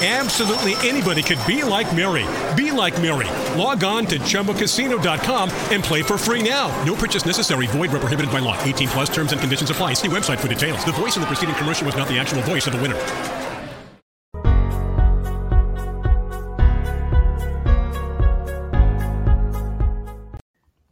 [0.00, 2.24] Absolutely anybody could be like Mary.
[2.54, 3.26] Be like Mary.
[3.58, 6.68] Log on to ChumbaCasino.com and play for free now.
[6.84, 7.66] No purchase necessary.
[7.66, 8.56] Void where prohibited by law.
[8.62, 9.94] 18 plus terms and conditions apply.
[9.94, 10.84] See website for details.
[10.84, 12.94] The voice in the preceding commercial was not the actual voice of the winner.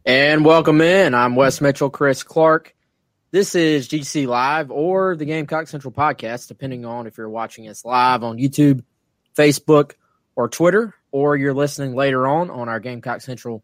[0.05, 1.13] And welcome in.
[1.13, 2.75] I'm Wes Mitchell, Chris Clark.
[3.31, 7.85] This is GC Live or the Gamecock Central podcast, depending on if you're watching us
[7.85, 8.83] live on YouTube,
[9.37, 9.93] Facebook,
[10.35, 13.63] or Twitter, or you're listening later on on our Gamecock Central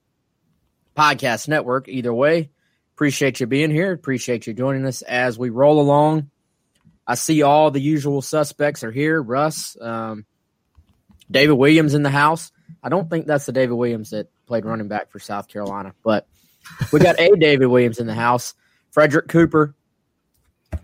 [0.95, 1.88] podcast network.
[1.88, 2.49] Either way,
[2.95, 3.94] appreciate you being here.
[3.94, 6.29] Appreciate you joining us as we roll along.
[7.05, 9.21] I see all the usual suspects are here.
[9.21, 10.25] Russ, um,
[11.29, 12.51] David Williams in the house.
[12.81, 16.27] I don't think that's the David Williams that played running back for South Carolina, but
[16.91, 18.53] we got a David Williams in the house.
[18.91, 19.75] Frederick Cooper,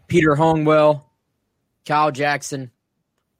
[0.07, 1.03] Peter Hongwell,
[1.85, 2.71] Kyle Jackson.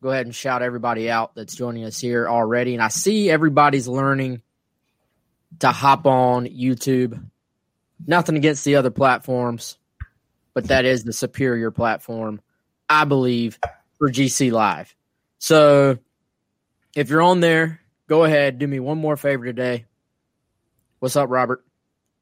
[0.02, 2.74] Go ahead and shout everybody out that's joining us here already.
[2.74, 4.42] And I see everybody's learning
[5.60, 7.22] to hop on YouTube.
[8.08, 9.78] Nothing against the other platforms,
[10.54, 12.40] but that is the superior platform,
[12.88, 13.60] I believe,
[13.98, 14.96] for GC Live.
[15.38, 15.98] So
[16.96, 19.86] if you're on there, go ahead, do me one more favor today.
[21.00, 21.66] What's up, Robert?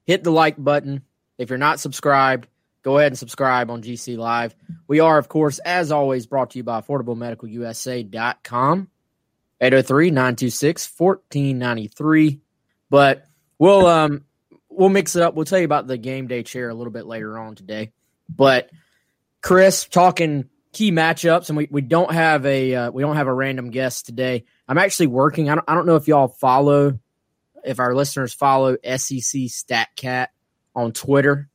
[0.05, 1.03] Hit the like button.
[1.37, 2.47] If you're not subscribed,
[2.87, 4.55] go ahead and subscribe on GC Live.
[4.87, 8.87] We are, of course, as always, brought to you by AffordableMedicalUSA.com,
[9.61, 12.39] 803-926-1493.
[12.89, 13.25] But
[13.59, 14.23] we'll um
[14.69, 15.33] we'll mix it up.
[15.33, 17.91] We'll tell you about the game day chair a little bit later on today.
[18.29, 18.69] But
[19.41, 23.33] Chris talking key matchups, and we, we don't have a uh, we don't have a
[23.33, 24.45] random guest today.
[24.65, 25.49] I'm actually working.
[25.49, 26.97] I don't, I don't know if y'all follow,
[27.65, 30.27] if our listeners follow SEC StatCat
[30.73, 31.49] on Twitter.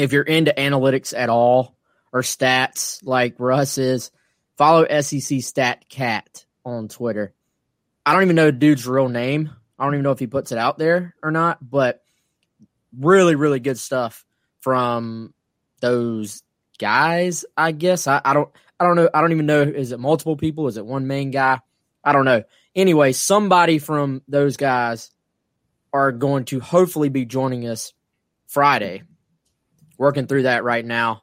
[0.00, 1.76] If you're into analytics at all
[2.10, 4.10] or stats like Russ is,
[4.56, 7.34] follow SEC Stat Cat on Twitter.
[8.06, 9.50] I don't even know dude's real name.
[9.78, 12.02] I don't even know if he puts it out there or not, but
[12.98, 14.24] really, really good stuff
[14.60, 15.34] from
[15.80, 16.42] those
[16.78, 18.06] guys, I guess.
[18.06, 18.48] I, I don't
[18.80, 19.10] I don't know.
[19.12, 19.60] I don't even know.
[19.60, 20.66] Is it multiple people?
[20.66, 21.60] Is it one main guy?
[22.02, 22.42] I don't know.
[22.74, 25.10] Anyway, somebody from those guys
[25.92, 27.92] are going to hopefully be joining us
[28.46, 29.02] Friday.
[30.00, 31.22] Working through that right now.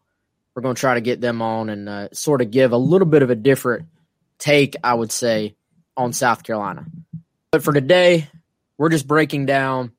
[0.53, 3.07] We're going to try to get them on and uh, sort of give a little
[3.07, 3.87] bit of a different
[4.37, 5.55] take, I would say,
[5.97, 6.85] on South Carolina.
[7.49, 8.29] But for today,
[8.77, 9.93] we're just breaking down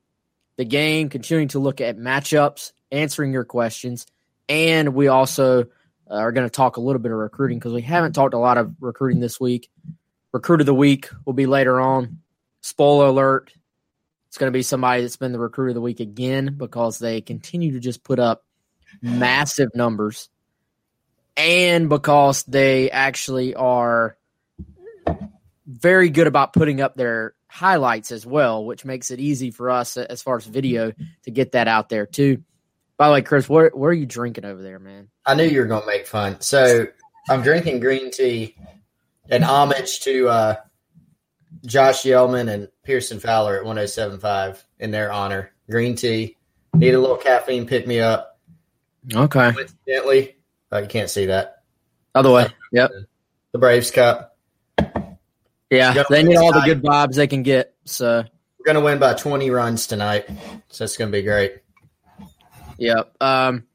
[0.55, 4.07] the game, continuing to look at matchups, answering your questions,
[4.47, 5.63] and we also
[6.09, 8.39] uh, are going to talk a little bit of recruiting because we haven't talked a
[8.39, 9.69] lot of recruiting this week.
[10.31, 12.19] Recruit of the week will be later on.
[12.61, 13.51] Spoiler alert:
[14.29, 17.19] it's going to be somebody that's been the recruit of the week again because they
[17.19, 18.45] continue to just put up
[19.01, 20.29] massive numbers,
[21.37, 24.17] and because they actually are
[25.65, 29.97] very good about putting up their highlights as well, which makes it easy for us
[29.97, 32.43] as far as video to get that out there too.
[32.97, 35.09] By the way, Chris, what what are you drinking over there, man?
[35.25, 36.41] I knew you were going to make fun.
[36.41, 36.87] So
[37.29, 38.55] I'm drinking green tea
[39.29, 40.55] in homage to uh,
[41.65, 45.51] Josh Yellman and Pearson Fowler at 1075 in their honor.
[45.69, 46.35] Green tea.
[46.73, 48.38] Need a little caffeine pick me up.
[49.13, 49.51] Okay.
[49.51, 50.35] Coincidentally,
[50.71, 51.63] oh, you can't see that.
[52.15, 52.47] Other way.
[52.71, 52.91] Yep.
[53.51, 54.37] The Braves Cup.
[55.69, 57.75] Yeah, they need all the good vibes they can get.
[57.85, 58.23] So,
[58.57, 60.27] We're going to win by 20 runs tonight.
[60.69, 61.57] So it's going to be great.
[62.77, 63.13] yep.
[63.21, 63.65] Um,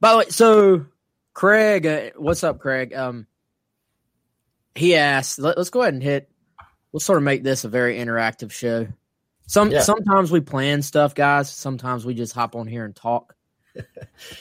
[0.00, 0.86] by the way, so
[1.34, 2.94] Craig, uh, what's up, Craig?
[2.94, 3.26] Um,
[4.74, 5.38] he asked.
[5.38, 6.30] Let, us go ahead and hit.
[6.92, 8.86] We'll sort of make this a very interactive show.
[9.46, 9.80] Some Yeah.
[9.80, 11.50] sometimes we plan stuff, guys.
[11.50, 13.34] Sometimes we just hop on here and talk.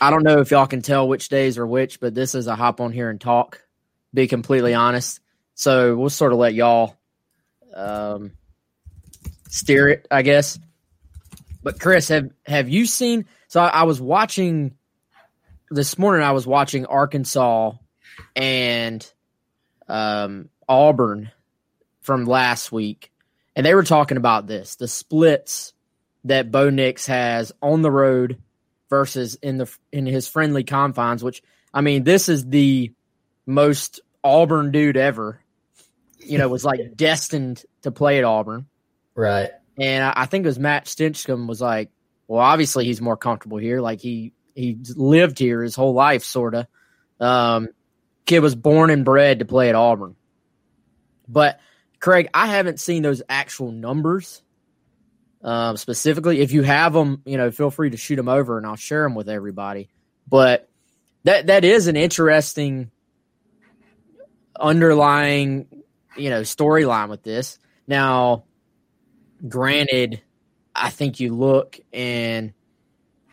[0.02, 2.56] I don't know if y'all can tell which days are which, but this is a
[2.56, 3.62] hop on here and talk.
[4.14, 5.20] Be completely honest.
[5.56, 6.96] So we'll sort of let y'all
[7.74, 8.32] um,
[9.50, 10.60] steer it, I guess.
[11.64, 13.26] But Chris, have have you seen?
[13.48, 14.76] So I, I was watching
[15.70, 16.26] this morning.
[16.26, 17.74] I was watching Arkansas
[18.36, 19.14] and
[19.88, 21.32] um, Auburn
[22.02, 23.12] from last week,
[23.56, 25.74] and they were talking about this the splits
[26.26, 28.38] that Bo Nix has on the road
[28.92, 31.24] versus in the in his friendly confines.
[31.24, 31.42] Which
[31.74, 32.92] I mean, this is the
[33.48, 35.42] most Auburn dude ever.
[36.20, 38.68] You know, was like destined to play at Auburn,
[39.16, 39.50] Right.
[39.80, 41.90] and I, I think it was Matt Stinchcomb was like,
[42.28, 43.82] well, obviously he's more comfortable here.
[43.82, 46.68] Like he he lived here his whole life, sort of.
[47.20, 47.70] Um,
[48.26, 50.16] kid was born and bred to play at Auburn.
[51.28, 51.60] But
[52.00, 54.42] Craig, I haven't seen those actual numbers
[55.44, 56.42] um, specifically.
[56.42, 59.04] If you have them, you know, feel free to shoot them over, and I'll share
[59.04, 59.90] them with everybody.
[60.28, 60.70] But
[61.24, 62.92] that that is an interesting
[64.60, 65.68] underlying,
[66.16, 67.60] you know, storyline with this.
[67.88, 68.46] Now,
[69.48, 70.22] granted,
[70.76, 72.54] I think you look and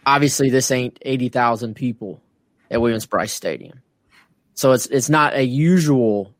[0.04, 2.20] obviously this ain't eighty thousand people
[2.70, 3.82] at Williams Brice Stadium.
[4.54, 6.34] So it's it's not a usual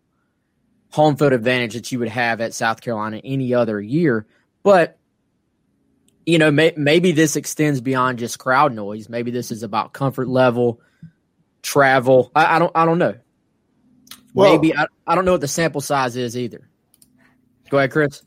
[0.91, 4.27] home field advantage that you would have at South Carolina any other year.
[4.63, 4.98] But
[6.29, 9.09] you know, may, maybe this extends beyond just crowd noise.
[9.09, 10.79] Maybe this is about comfort level,
[11.63, 12.31] travel.
[12.35, 13.15] I, I don't I don't know.
[14.35, 16.69] Well- maybe I, I don't know what the sample size is either.
[17.71, 18.23] Go ahead, Chris.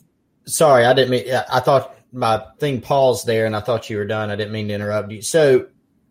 [0.45, 1.31] Sorry, I didn't mean.
[1.31, 4.31] I thought my thing paused there, and I thought you were done.
[4.31, 5.21] I didn't mean to interrupt you.
[5.21, 5.67] So,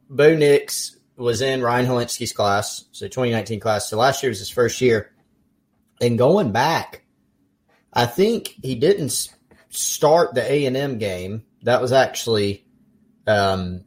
[0.09, 3.91] Bo Nix was in Ryan Hilinski's class, so 2019 class.
[3.91, 5.11] So last year was his first year,
[6.01, 7.03] and going back,
[7.93, 9.29] I think he didn't
[9.71, 11.43] start the A and M game.
[11.63, 12.65] That was actually,
[13.27, 13.85] um,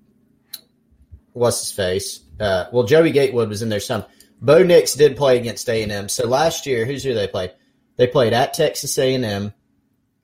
[1.33, 2.19] what's his face?
[2.39, 4.05] Uh, well, Joey Gatewood was in there some.
[4.41, 6.09] Bo Nix did play against A and M.
[6.09, 7.53] So last year, who's who they played?
[7.95, 9.53] They played at Texas A and M,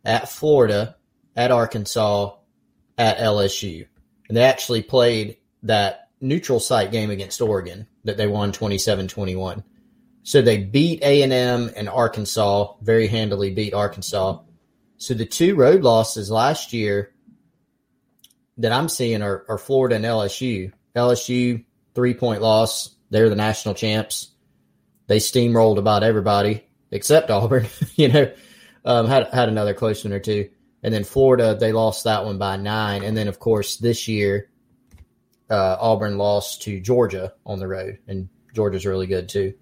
[0.04, 0.98] at Florida,
[1.36, 2.36] at Arkansas,
[2.98, 3.88] at LSU.
[4.28, 9.64] And they actually played that neutral site game against Oregon that they won 27-21.
[10.24, 14.40] So they beat A&M and Arkansas, very handily beat Arkansas.
[14.98, 17.14] So the two road losses last year
[18.60, 20.72] that I'm seeing are, are Florida and LSU.
[20.96, 21.66] LSU,
[21.96, 22.96] three point loss.
[23.10, 24.30] They're the national champs.
[25.08, 28.32] They steamrolled about everybody except Auburn, you know,
[28.86, 30.50] um, had, had another close one or two.
[30.84, 33.04] And then Florida, they lost that one by nine.
[33.04, 34.50] And then, of course, this year,
[35.50, 39.54] uh, Auburn lost to Georgia on the road, and Georgia's really good too.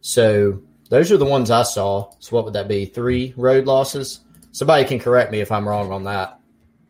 [0.00, 2.10] So those are the ones I saw.
[2.18, 2.86] So what would that be?
[2.86, 4.20] Three road losses.
[4.52, 6.37] Somebody can correct me if I'm wrong on that.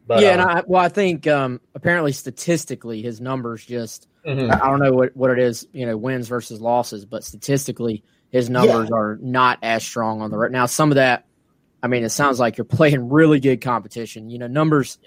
[0.09, 4.51] But, yeah, and um, I, well, I think um, apparently statistically his numbers just mhm.
[4.51, 8.49] I don't know what, what it is, you know, wins versus losses, but statistically his
[8.49, 10.51] numbers are not as strong on the road.
[10.51, 11.27] Now, some of that,
[11.83, 14.31] I mean, it sounds like you're playing really good competition.
[14.31, 14.99] You know, numbers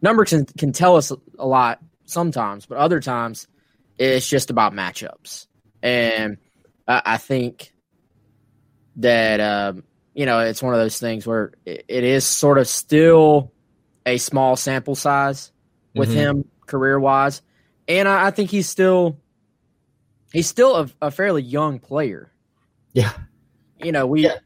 [0.00, 3.48] numbers can, can tell us a lot sometimes, but other times
[3.98, 5.48] it's just about matchups.
[5.82, 6.38] And
[6.86, 7.72] I, I think
[8.98, 9.82] that um,
[10.14, 13.52] you know it's one of those things where it, it is sort of still
[14.06, 15.52] a small sample size
[15.94, 16.14] with Mhm.
[16.14, 17.42] him career wise,
[17.86, 19.18] and I, I think he's still
[20.32, 22.30] he's still a, a fairly young player.
[22.92, 23.12] Yeah.
[23.82, 24.38] You know, we Yeah.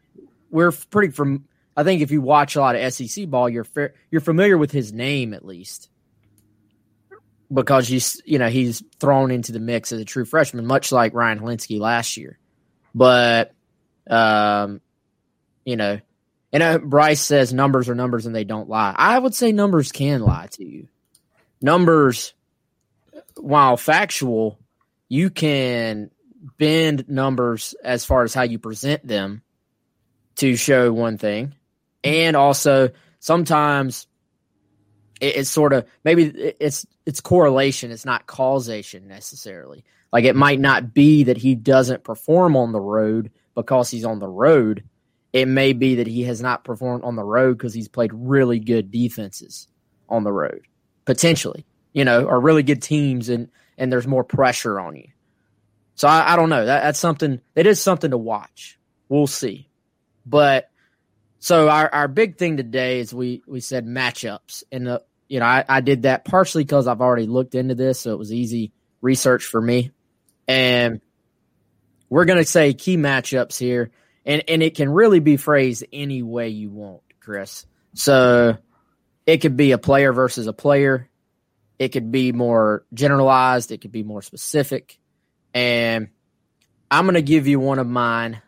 [0.51, 1.45] we're pretty from.
[1.77, 4.71] I think if you watch a lot of SEC ball, you're fair, you're familiar with
[4.73, 5.89] his name at least
[7.53, 10.93] because you s- you know he's thrown into the mix as a true freshman, much
[10.93, 12.39] like Ryan Hilinski last year.
[12.95, 13.55] But
[14.09, 14.81] um,
[15.65, 16.01] you know,
[16.53, 18.95] and uh, Bryce says numbers are numbers and they don't lie.
[18.97, 20.89] I would say numbers can lie to you.
[21.61, 22.35] Numbers,
[23.37, 24.59] while factual,
[25.09, 26.11] you can
[26.59, 29.43] bend numbers as far as how you present them
[30.37, 31.55] to show one thing,
[32.03, 32.91] and also
[33.21, 34.07] sometimes
[35.21, 37.91] it, it's sort of maybe it's it's correlation.
[37.91, 39.85] It's not causation necessarily.
[40.13, 44.19] Like it might not be that he doesn't perform on the road because he's on
[44.19, 44.85] the road.
[45.33, 48.59] It may be that he has not performed on the road because he's played really
[48.59, 49.67] good defenses
[50.09, 50.63] on the road,
[51.05, 53.49] potentially, you know, or really good teams, and
[53.79, 55.09] and there's more pressure on you.
[55.95, 56.67] So I, I don't know.
[56.67, 57.41] That, that's something.
[57.55, 58.79] It is something to watch.
[59.09, 59.69] We'll see.
[60.27, 60.71] But
[61.39, 65.47] so our, our big thing today is we we said matchups, and the you know
[65.47, 68.73] I, I did that partially because I've already looked into this, so it was easy
[69.01, 69.91] research for me,
[70.47, 71.01] and
[72.09, 73.91] we're gonna say key matchups here,
[74.25, 77.67] and and it can really be phrased any way you want, Chris.
[77.95, 78.57] So
[79.27, 81.09] it could be a player versus a player.
[81.79, 83.73] It could be more generalized.
[83.73, 84.99] It could be more specific.
[85.53, 86.09] And
[86.91, 88.41] I'm going to give you one of mine.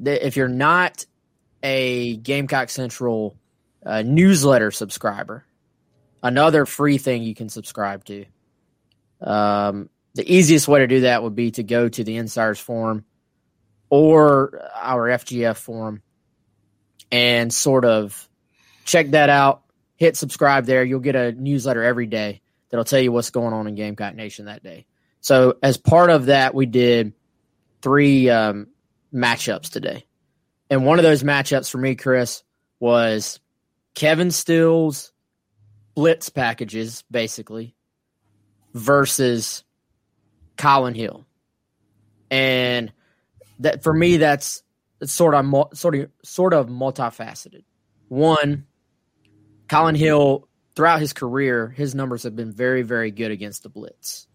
[0.00, 1.04] That if you're not
[1.62, 3.36] a Gamecock Central
[3.84, 5.44] uh, newsletter subscriber,
[6.22, 8.24] another free thing you can subscribe to.
[9.20, 13.04] Um, the easiest way to do that would be to go to the Insiders Forum
[13.92, 16.00] or our FGF forum
[17.10, 18.26] and sort of
[18.86, 19.64] check that out.
[19.96, 20.82] Hit subscribe there.
[20.82, 24.46] You'll get a newsletter every day that'll tell you what's going on in Gamecock Nation
[24.46, 24.86] that day.
[25.20, 27.12] So as part of that, we did
[27.82, 28.68] three um,
[29.12, 30.06] matchups today,
[30.70, 32.42] and one of those matchups for me, Chris,
[32.80, 33.40] was
[33.94, 35.12] Kevin Steele's
[35.94, 37.74] blitz packages, basically,
[38.72, 39.64] versus
[40.56, 41.26] Collin Hill,
[42.30, 42.90] and
[43.62, 44.62] that for me, that's
[45.00, 47.64] it's sort of sort of sort of multifaceted.
[48.08, 48.66] One,
[49.68, 54.26] Collin Hill throughout his career, his numbers have been very, very good against the blitz.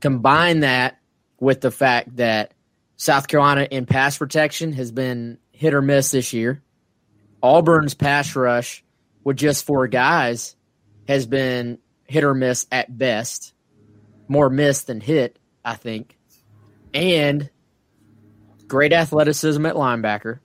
[0.00, 0.98] Combine that
[1.38, 2.54] with the fact that
[2.96, 6.62] South Carolina in pass protection has been hit or miss this year.
[7.42, 8.84] Auburn's pass rush
[9.24, 10.54] with just four guys
[11.08, 13.54] has been hit or miss at best,
[14.28, 16.16] more miss than hit, I think.
[16.92, 17.48] And
[18.70, 20.38] great athleticism at linebacker.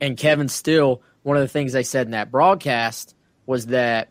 [0.00, 3.14] And Kevin Steele, one of the things they said in that broadcast
[3.46, 4.10] was that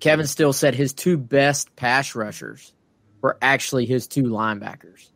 [0.00, 2.74] Kevin Steele said his two best pass rushers
[3.20, 5.08] were actually his two linebackers.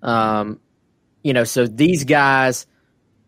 [0.00, 0.60] Um,
[1.24, 2.66] you know, so these guys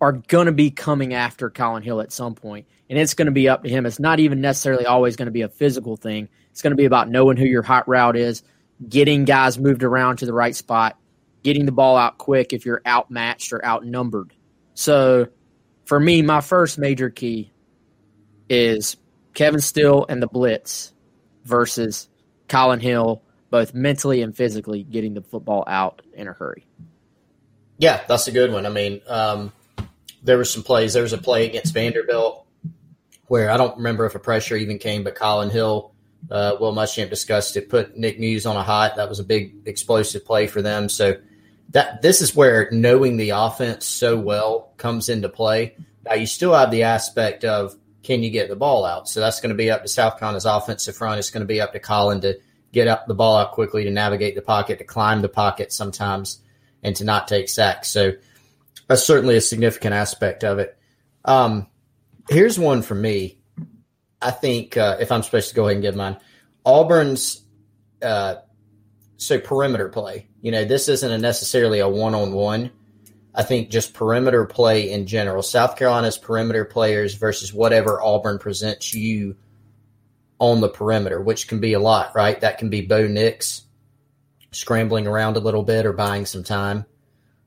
[0.00, 3.32] are going to be coming after Collin Hill at some point, and it's going to
[3.32, 3.87] be up to him.
[3.87, 6.28] It's not even necessarily always going to be a physical thing.
[6.52, 8.44] It's going to be about knowing who your hot route is,
[8.88, 10.97] getting guys moved around to the right spot,
[11.42, 14.33] getting the ball out quick if you're outmatched or outnumbered.
[14.75, 15.28] So,
[15.85, 17.52] for me, my first major key
[18.49, 18.97] is
[19.35, 20.92] Kevin Steele and the blitz
[21.45, 22.09] versus
[22.49, 26.66] Collin Hill, both mentally and physically getting the football out in a hurry.
[27.78, 28.66] Yeah, that's a good one.
[28.66, 29.52] I mean, um,
[30.23, 30.92] there were some plays.
[30.92, 32.45] There was a play against Vanderbilt
[33.28, 35.92] where I don't remember if a pressure even came, but Collin Hill,
[36.30, 38.97] uh, Will Muschamp discussed it, put Nick Muse on a hot.
[38.97, 40.88] That was a big explosive play for them.
[40.88, 41.16] So
[41.70, 45.76] that this is where knowing the offense so well comes into play.
[46.04, 49.08] Now you still have the aspect of can you get the ball out?
[49.08, 51.18] So that's going to be up to South Carolina's offensive front.
[51.18, 52.38] It's going to be up to Collin to
[52.72, 56.40] get up the ball out quickly, to navigate the pocket, to climb the pocket sometimes,
[56.82, 57.90] and to not take sacks.
[57.90, 58.12] So
[58.87, 60.78] that's certainly a significant aspect of it.
[61.25, 61.66] Um,
[62.30, 63.38] here's one for me.
[64.20, 66.16] I think uh, if I'm supposed to go ahead and give mine,
[66.64, 67.42] Auburn's
[68.02, 68.37] uh,
[69.16, 70.27] so perimeter play.
[70.40, 72.71] You know, this isn't a necessarily a one on one.
[73.35, 75.42] I think just perimeter play in general.
[75.42, 79.37] South Carolina's perimeter players versus whatever Auburn presents you
[80.38, 82.40] on the perimeter, which can be a lot, right?
[82.40, 83.62] That can be Bo Nix
[84.50, 86.87] scrambling around a little bit or buying some time.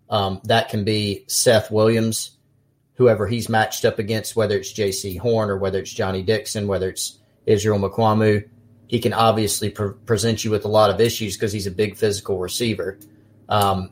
[0.09, 2.37] Um, that can be Seth Williams,
[2.95, 6.89] whoever he's matched up against, whether it's Jaycee Horn or whether it's Johnny Dixon, whether
[6.89, 8.47] it's Israel Mukuamu.
[8.91, 11.95] He can obviously pre- present you with a lot of issues because he's a big
[11.95, 12.99] physical receiver.
[13.47, 13.91] Um,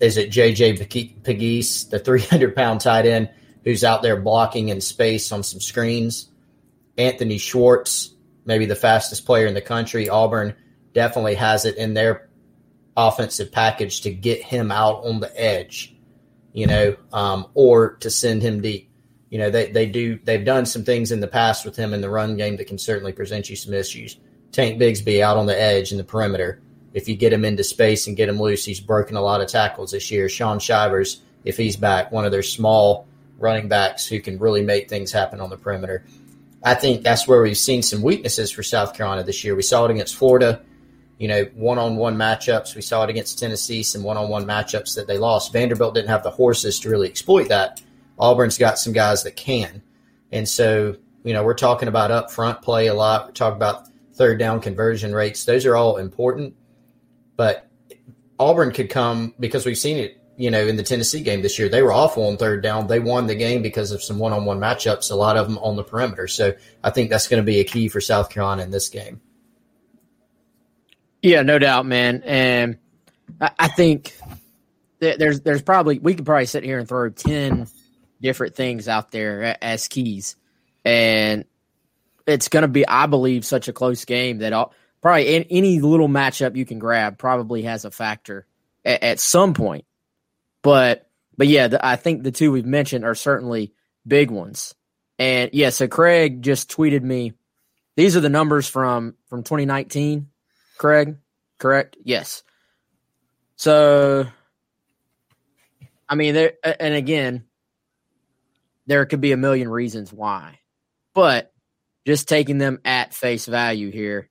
[0.00, 0.76] is it JJ
[1.22, 3.30] Pegues, the 300 pound tight end
[3.64, 6.28] who's out there blocking in space on some screens?
[6.98, 8.10] Anthony Schwartz,
[8.44, 10.10] maybe the fastest player in the country.
[10.10, 10.54] Auburn
[10.92, 12.28] definitely has it in their
[12.98, 15.96] offensive package to get him out on the edge,
[16.52, 18.90] you know, um, or to send him deep.
[19.30, 22.02] You know, they, they do, they've done some things in the past with him in
[22.02, 24.18] the run game that can certainly present you some issues.
[24.54, 26.60] Tank Bigsby out on the edge in the perimeter
[26.94, 29.48] if you get him into space and get him loose, he's broken a lot of
[29.48, 30.28] tackles this year.
[30.28, 33.06] Shaun Shivers, if he's back, one of their small
[33.38, 36.04] running backs who can really make things happen on the perimeter.
[36.62, 39.56] I think that's where we've seen some weaknesses for South Carolina this year.
[39.56, 40.62] We saw it against Florida,
[41.18, 42.76] you know, one on one matchups.
[42.76, 45.52] We saw it against Tennessee, some one on one matchups that they lost.
[45.52, 47.82] Vanderbilt didn't have the horses to really exploit that.
[48.20, 49.82] Auburn's got some guys that can.
[50.30, 53.26] And so, you know, we're talking about up front play a lot.
[53.26, 55.44] We're talking about third down conversion rates.
[55.44, 56.54] Those are all important.
[57.36, 57.68] But
[58.38, 61.68] Auburn could come because we've seen it, you know, in the Tennessee game this year.
[61.68, 62.86] They were awful on third down.
[62.86, 65.84] They won the game because of some one-on-one matchups, a lot of them on the
[65.84, 66.28] perimeter.
[66.28, 69.20] So I think that's going to be a key for South Carolina in this game.
[71.22, 72.22] Yeah, no doubt, man.
[72.24, 72.78] And
[73.40, 74.16] I think
[74.98, 77.66] there's there's probably we could probably sit here and throw ten
[78.20, 80.36] different things out there as keys,
[80.84, 81.46] and
[82.26, 84.52] it's going to be, I believe, such a close game that
[85.00, 88.46] probably any little matchup you can grab probably has a factor
[88.84, 89.84] at, at some point.
[90.62, 93.74] But but yeah, the, I think the two we've mentioned are certainly
[94.06, 94.74] big ones.
[95.18, 97.32] And yeah, so Craig just tweeted me.
[97.96, 100.28] These are the numbers from from 2019.
[100.78, 101.16] Craig,
[101.58, 101.96] correct?
[102.02, 102.42] Yes.
[103.56, 104.26] So,
[106.08, 107.44] I mean, there and again,
[108.86, 110.60] there could be a million reasons why,
[111.14, 111.53] but
[112.06, 114.30] just taking them at face value here,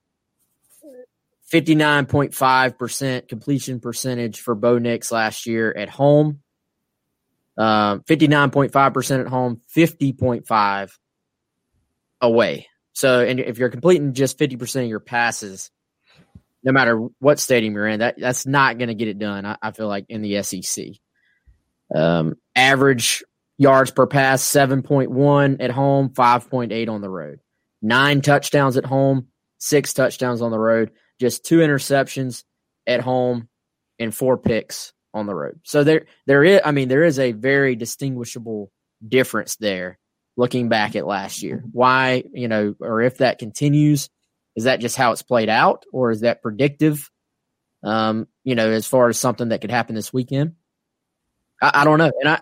[1.52, 6.40] 59.5% completion percentage for Bo Nix last year at home.
[7.56, 10.90] Um, 59.5% at home, 50.5
[12.20, 12.66] away.
[12.94, 15.70] So, and if you're completing just 50% of your passes,
[16.64, 19.44] no matter what stadium you're in, that that's not going to get it done.
[19.44, 20.86] I, I, feel like in the SEC,
[21.94, 23.22] um, average
[23.58, 27.40] yards per pass 7.1 at home, 5.8 on the road,
[27.84, 32.42] nine touchdowns at home, six touchdowns on the road, just two interceptions
[32.86, 33.48] at home,
[33.98, 35.60] and four picks on the road.
[35.62, 38.72] So there, there is, I mean, there is a very distinguishable
[39.06, 39.98] difference there.
[40.36, 44.10] Looking back at last year, why you know, or if that continues,
[44.56, 47.08] is that just how it's played out, or is that predictive?
[47.84, 50.54] Um, you know, as far as something that could happen this weekend,
[51.62, 52.40] I, I don't know, and I,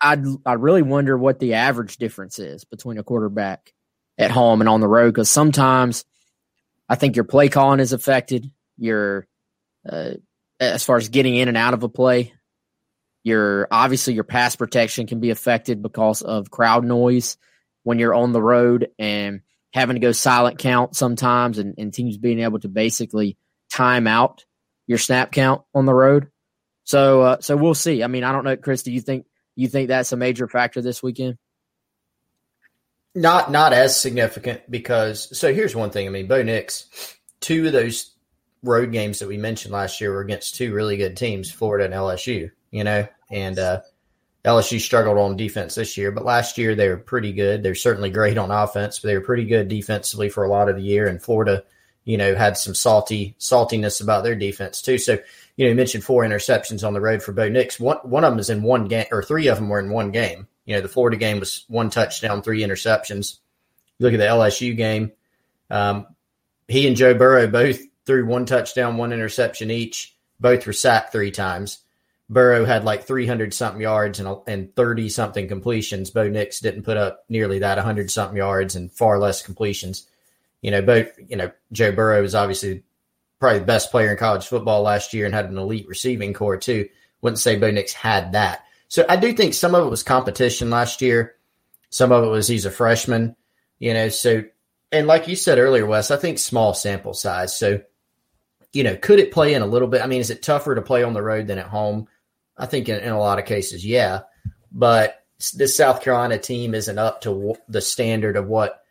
[0.00, 0.16] I,
[0.46, 3.74] I really wonder what the average difference is between a quarterback
[4.18, 6.04] at home and on the road because sometimes
[6.88, 8.50] I think your play calling is affected.
[8.76, 9.26] Your
[9.88, 10.12] uh,
[10.60, 12.32] as far as getting in and out of a play,
[13.22, 17.36] your obviously your pass protection can be affected because of crowd noise
[17.84, 19.40] when you're on the road and
[19.72, 23.36] having to go silent count sometimes and, and teams being able to basically
[23.70, 24.44] time out
[24.86, 26.28] your snap count on the road.
[26.84, 28.02] So uh, so we'll see.
[28.02, 28.82] I mean, I don't know, Chris.
[28.82, 31.36] Do you think you think that's a major factor this weekend?
[33.14, 36.06] Not not as significant because so here's one thing.
[36.06, 38.12] I mean, Bo Nix, two of those
[38.62, 41.94] road games that we mentioned last year were against two really good teams, Florida and
[41.94, 42.50] LSU.
[42.70, 43.80] You know, and uh,
[44.44, 47.62] LSU struggled on defense this year, but last year they were pretty good.
[47.62, 50.76] They're certainly great on offense, but they were pretty good defensively for a lot of
[50.76, 51.06] the year.
[51.06, 51.64] And Florida,
[52.04, 54.96] you know, had some salty saltiness about their defense too.
[54.96, 55.18] So,
[55.56, 57.80] you know, you mentioned four interceptions on the road for Bo Nix.
[57.80, 60.12] One one of them is in one game, or three of them were in one
[60.12, 60.46] game.
[60.68, 63.38] You know, the Florida game was one touchdown, three interceptions.
[63.98, 65.12] look at the LSU game.
[65.70, 66.06] Um,
[66.68, 70.14] he and Joe Burrow both threw one touchdown, one interception each.
[70.38, 71.78] Both were sacked three times.
[72.28, 76.10] Burrow had like 300 something yards and, and 30 something completions.
[76.10, 80.06] Bo Nix didn't put up nearly that 100 something yards and far less completions.
[80.60, 82.82] You know, both, you know, Joe Burrow was obviously
[83.40, 86.58] probably the best player in college football last year and had an elite receiving corps
[86.58, 86.90] too.
[87.22, 88.64] Wouldn't say Bo Nix had that.
[88.88, 91.36] So I do think some of it was competition last year.
[91.90, 93.36] Some of it was he's a freshman,
[93.78, 94.44] you know, so,
[94.90, 97.56] and like you said earlier, Wes, I think small sample size.
[97.56, 97.80] So,
[98.72, 100.02] you know, could it play in a little bit?
[100.02, 102.08] I mean, is it tougher to play on the road than at home?
[102.56, 104.22] I think in, in a lot of cases, yeah.
[104.72, 105.24] But
[105.54, 108.82] this South Carolina team isn't up to the standard of what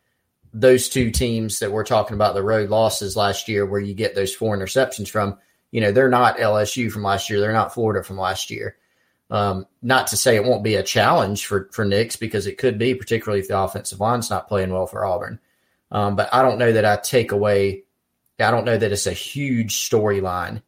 [0.53, 4.15] those two teams that we're talking about the road losses last year, where you get
[4.15, 5.37] those four interceptions from.
[5.71, 7.39] You know, they're not LSU from last year.
[7.39, 8.77] They're not Florida from last year.
[9.29, 12.77] Um, not to say it won't be a challenge for for Nix because it could
[12.77, 15.39] be, particularly if the offensive line's not playing well for Auburn.
[15.91, 17.83] Um, but I don't know that I take away.
[18.39, 20.61] I don't know that it's a huge storyline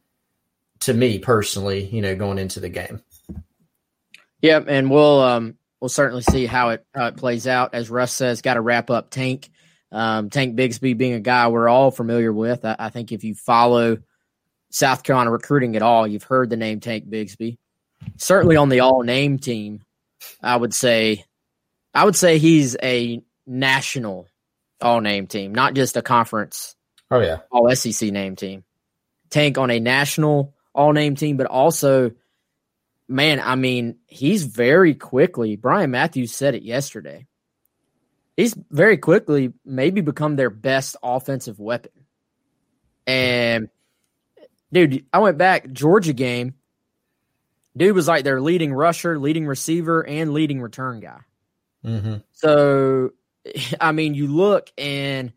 [0.80, 3.02] to me personally, you know, going into the game.
[4.42, 7.74] Yep, and we'll um, we'll certainly see how it how it plays out.
[7.74, 9.50] As Russ says, got to wrap up Tank.
[9.92, 12.64] Um, Tank Bigsby being a guy we're all familiar with.
[12.64, 13.98] I, I, think if you follow
[14.70, 17.58] South Carolina recruiting at all, you've heard the name Tank Bigsby.
[18.16, 19.82] Certainly on the all name team,
[20.42, 21.24] I would say,
[21.94, 24.28] I would say he's a national
[24.80, 26.76] all name team, not just a conference.
[27.10, 28.64] Oh yeah, all SEC name team.
[29.30, 32.12] Tank on a national all name team, but also,
[33.08, 37.26] man, I mean, he's very quickly, Bryan Matthews said it yesterday.
[38.36, 41.92] He's very quickly maybe become their best offensive weapon.
[43.06, 43.68] And
[44.72, 46.54] dude, I went back, Georgia game.
[47.76, 51.20] Dude was like their leading rusher, leading receiver, and leading return guy.
[51.84, 52.16] Mm-hmm.
[52.32, 53.10] So,
[53.80, 55.32] I mean, you look and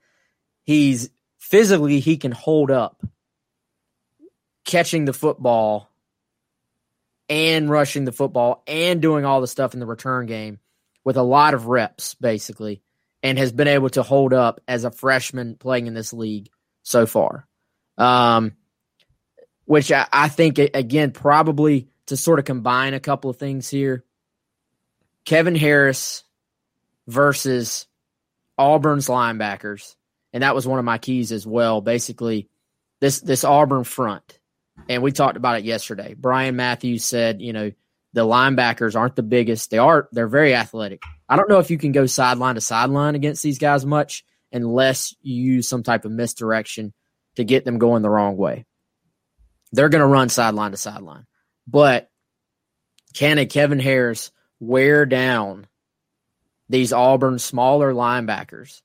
[0.64, 3.04] he's physically, he can hold up
[4.66, 5.90] catching the football
[7.30, 10.60] and rushing the football and doing all the stuff in the return game
[11.04, 12.82] with a lot of reps, basically,
[13.22, 16.50] and has been able to hold up as a freshman playing in this league
[16.82, 17.48] so far.
[17.98, 18.54] Um,
[19.66, 24.04] which I, I think, again, probably to sort of combine a couple of things here
[25.26, 26.24] Kevin Harris
[27.08, 27.88] versus
[28.58, 29.96] Auburn's linebackers.
[30.34, 31.82] And that was one of my keys as well.
[31.82, 32.50] Basically,
[33.00, 34.40] this this Auburn front
[34.90, 36.14] and we talked about it yesterday.
[36.14, 37.72] Bryan Matthews said, you know,
[38.14, 39.72] the linebackers aren't the biggest.
[39.72, 41.02] They are they're very athletic.
[41.28, 45.16] I don't know if you can go sideline to sideline against these guys much unless
[45.22, 46.94] you use some type of misdirection
[47.36, 48.66] to get them going the wrong way.
[49.72, 51.26] They're going to run sideline to sideline.
[51.68, 52.10] But
[53.14, 55.68] can a Kevin Harris wear down
[56.70, 58.82] these Auburn smaller linebackers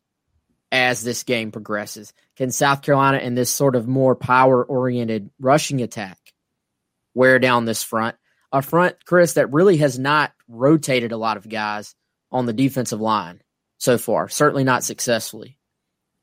[0.71, 2.13] as this game progresses?
[2.37, 6.19] Can South Carolina in this sort of more power oriented rushing attack
[7.15, 8.17] wear down this front?
[8.53, 11.95] a front, Chris, that really has not rotated a lot of guys
[12.31, 13.43] on the defensive line
[13.79, 14.29] so far.
[14.29, 15.59] Certainly not successfully.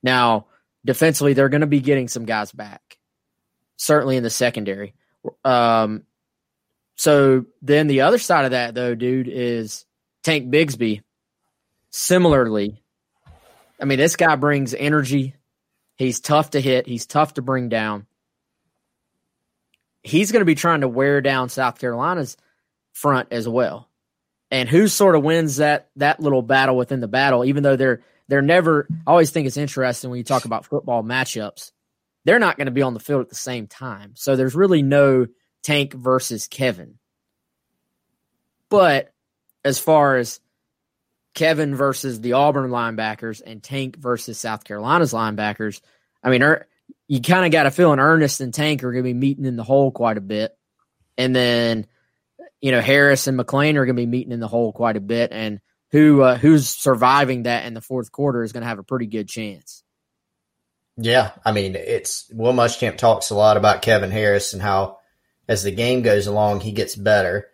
[0.03, 0.47] Now,
[0.83, 2.97] defensively, they're going to be getting some guys back.
[3.77, 4.93] Certainly in the secondary.
[5.43, 6.03] Um,
[6.95, 9.85] so then the other side of that, though, dude, is
[10.23, 11.01] Tank Bigsby.
[11.91, 12.83] Similarly,
[13.79, 15.35] I mean, this guy brings energy.
[15.95, 16.87] He's tough to hit.
[16.87, 18.05] He's tough to bring down.
[20.03, 22.37] He's going to be trying to wear down South Carolina's
[22.93, 23.89] front as well.
[24.51, 28.03] And who sort of wins that that little battle within the battle, even though they're
[28.27, 31.71] they're never I always think it's interesting when you talk about football matchups.
[32.25, 34.13] They're not going to be on the field at the same time.
[34.15, 35.27] So there's really no
[35.65, 36.99] Tank versus Kevin.
[38.69, 39.11] But
[39.63, 40.39] as far as
[41.33, 45.81] Kevin versus the Auburn linebackers and Tank versus South Carolina's linebackers,
[46.23, 46.67] I mean, er,
[47.07, 49.55] you kind of got a feeling Ernest and Tank are going to be meeting in
[49.55, 50.55] the hole quite a bit.
[51.17, 51.87] And then,
[52.61, 55.01] you know, Harris and McClain are going to be meeting in the hole quite a
[55.01, 55.31] bit.
[55.31, 58.83] And who uh, who's surviving that in the fourth quarter is going to have a
[58.83, 59.83] pretty good chance.
[60.97, 64.99] Yeah, I mean, it's Will Muschamp talks a lot about Kevin Harris and how
[65.47, 67.49] as the game goes along, he gets better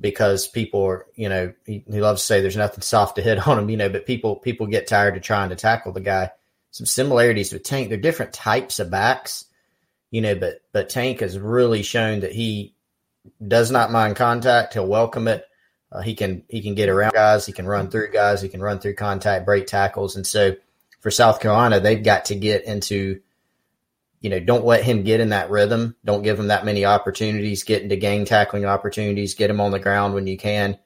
[0.00, 3.46] because people are, you know, he, he loves to say there's nothing soft to hit
[3.46, 6.30] on him, you know, but people people get tired of trying to tackle the guy.
[6.70, 7.88] Some similarities with Tank.
[7.88, 9.44] They're different types of backs,
[10.10, 12.74] you know, but but Tank has really shown that he
[13.46, 14.74] does not mind contact.
[14.74, 15.44] He'll welcome it.
[15.90, 17.46] Uh, he can he can get around guys.
[17.46, 18.40] He can run through guys.
[18.40, 20.56] He can run through contact, break tackles, and so
[21.00, 23.20] for South Carolina, they've got to get into
[24.22, 25.96] you know, don't let him get in that rhythm.
[26.04, 27.64] Don't give him that many opportunities.
[27.64, 29.34] Get into gang tackling opportunities.
[29.34, 30.78] Get him on the ground when you can.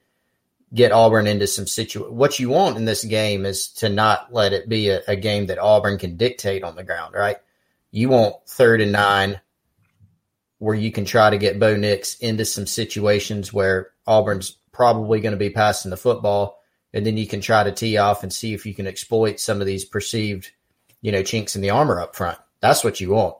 [0.73, 2.11] Get Auburn into some situ.
[2.11, 5.45] What you want in this game is to not let it be a, a game
[5.45, 7.37] that Auburn can dictate on the ground, right?
[7.91, 9.39] You want third and nine
[10.57, 15.31] where you can try to get Bo Nix into some situations where Auburn's probably going
[15.31, 16.59] to be passing the football,
[16.91, 19.61] and then you can try to tee off and see if you can exploit some
[19.61, 20.49] of these perceived,
[21.01, 22.39] you know, chinks in the armor up front.
[22.59, 23.35] That's what you want.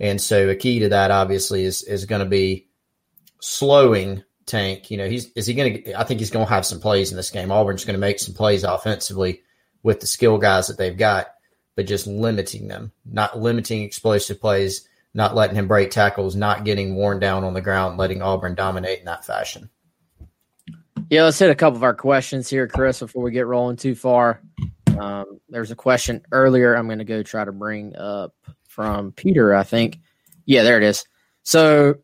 [0.00, 2.68] And so a key to that obviously is is going to be
[3.40, 4.90] slowing Tank.
[4.90, 5.98] You know, he's is he going to?
[5.98, 7.52] I think he's going to have some plays in this game.
[7.52, 9.42] Auburn's going to make some plays offensively
[9.82, 11.28] with the skill guys that they've got,
[11.76, 16.96] but just limiting them, not limiting explosive plays, not letting him break tackles, not getting
[16.96, 19.70] worn down on the ground, letting Auburn dominate in that fashion.
[21.10, 23.94] Yeah, let's hit a couple of our questions here, Chris, before we get rolling too
[23.94, 24.40] far.
[24.98, 26.74] Um, there's a question earlier.
[26.74, 28.34] I'm going to go try to bring up
[28.68, 29.98] from Peter, I think.
[30.46, 31.04] Yeah, there it is.
[31.42, 31.96] So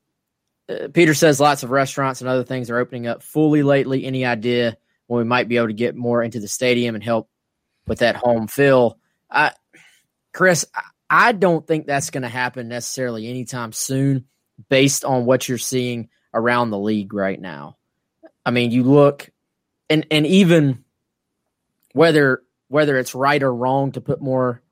[0.68, 4.04] uh, Peter says lots of restaurants and other things are opening up fully lately.
[4.04, 4.76] Any idea
[5.06, 7.28] when we might be able to get more into the stadium and help
[7.86, 8.98] with that home fill?
[9.30, 9.52] I,
[10.32, 10.66] Chris,
[11.08, 14.26] I don't think that's going to happen necessarily anytime soon
[14.68, 17.76] based on what you're seeing around the league right now.
[18.44, 19.28] I mean, you look
[19.88, 20.84] and and even
[21.92, 24.62] whether whether it's right or wrong to put more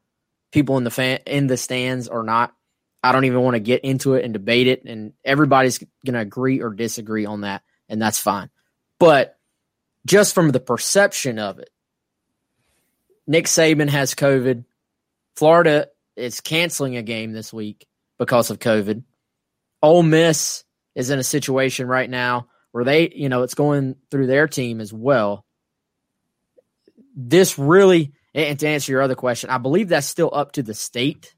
[0.52, 2.54] people in the fan in the stands or not.
[3.02, 6.20] I don't even want to get into it and debate it, and everybody's going to
[6.20, 8.50] agree or disagree on that, and that's fine.
[9.00, 9.36] But
[10.06, 11.70] just from the perception of it,
[13.26, 14.64] Nick Saban has COVID.
[15.36, 19.02] Florida is canceling a game this week because of COVID.
[19.82, 24.28] Ole Miss is in a situation right now where they, you know, it's going through
[24.28, 25.44] their team as well.
[27.20, 30.72] This really and to answer your other question, I believe that's still up to the
[30.72, 31.34] state,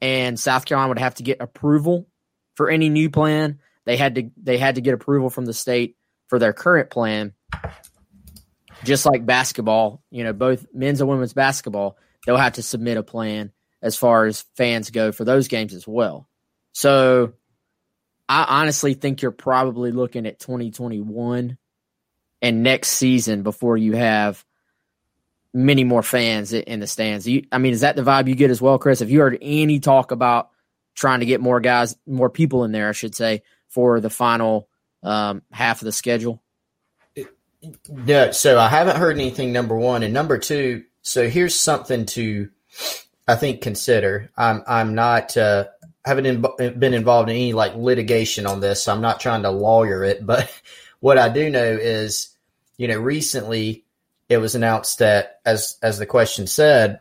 [0.00, 2.08] and South Carolina would have to get approval
[2.56, 3.60] for any new plan.
[3.84, 7.34] They had to they had to get approval from the state for their current plan.
[8.82, 13.04] Just like basketball, you know, both men's and women's basketball, they'll have to submit a
[13.04, 16.28] plan as far as fans go for those games as well.
[16.72, 17.34] So
[18.28, 21.56] I honestly think you're probably looking at 2021
[22.40, 24.44] and next season before you have
[25.54, 27.26] many more fans in the stands.
[27.26, 29.00] You, I mean, is that the vibe you get as well, Chris?
[29.00, 30.50] Have you heard any talk about
[30.94, 34.68] trying to get more guys, more people in there, I should say, for the final
[35.02, 36.42] um, half of the schedule?
[37.88, 39.52] No, so I haven't heard anything.
[39.52, 40.84] Number one, and number two.
[41.02, 42.50] So here's something to,
[43.28, 44.30] I think, consider.
[44.36, 45.66] I'm I'm not uh,
[46.04, 48.82] haven't in, been involved in any like litigation on this.
[48.82, 50.50] So I'm not trying to lawyer it, but
[51.00, 52.36] what I do know is,
[52.76, 53.84] you know, recently
[54.32, 57.00] it was announced that, as as the question said,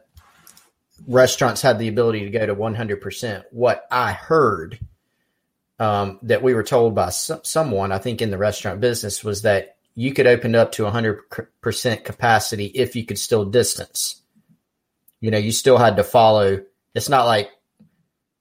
[1.07, 3.43] restaurants had the ability to go to 100%.
[3.51, 4.79] What I heard
[5.79, 9.77] um, that we were told by someone, I think in the restaurant business, was that
[9.95, 14.21] you could open up to 100% capacity if you could still distance.
[15.19, 16.63] You know, you still had to follow.
[16.95, 17.49] It's not like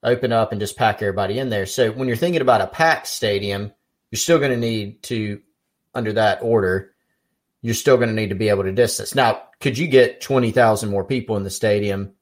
[0.03, 1.67] open up and just pack everybody in there.
[1.67, 3.73] So when you're thinking about a packed stadium,
[4.11, 5.41] you're still going to need to,
[5.95, 6.93] under that order,
[7.63, 9.15] you're still going to need to be able to distance.
[9.15, 12.13] Now, could you get 20,000 more people in the stadium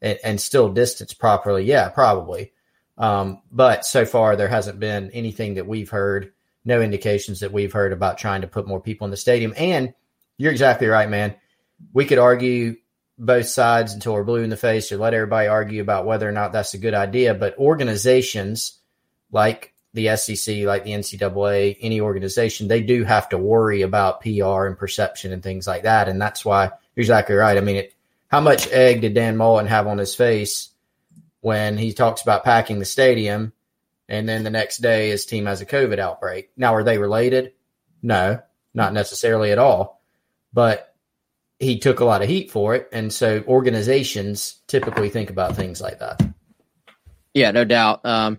[0.00, 1.64] and, and still distance properly?
[1.64, 2.52] Yeah, probably.
[2.98, 6.32] Um, but so far, there hasn't been anything that we've heard,
[6.64, 9.54] no indications that we've heard about trying to put more people in the stadium.
[9.56, 9.94] And
[10.36, 11.36] you're exactly right, man.
[11.92, 12.76] We could argue
[13.18, 16.32] both sides until we're blue in the face or let everybody argue about whether or
[16.32, 17.34] not that's a good idea.
[17.34, 18.78] But organizations
[19.30, 24.66] like the SEC, like the NCAA, any organization, they do have to worry about PR
[24.66, 26.08] and perception and things like that.
[26.08, 27.56] And that's why you're exactly right.
[27.56, 27.94] I mean, it,
[28.28, 30.70] how much egg did Dan Mullen have on his face
[31.40, 33.52] when he talks about packing the stadium
[34.08, 36.50] and then the next day his team has a COVID outbreak?
[36.56, 37.52] Now, are they related?
[38.02, 38.40] No,
[38.72, 40.02] not necessarily at all.
[40.54, 40.94] But
[41.58, 42.88] he took a lot of heat for it.
[42.92, 46.22] And so organizations typically think about things like that.
[47.34, 48.04] Yeah, no doubt.
[48.04, 48.38] Um,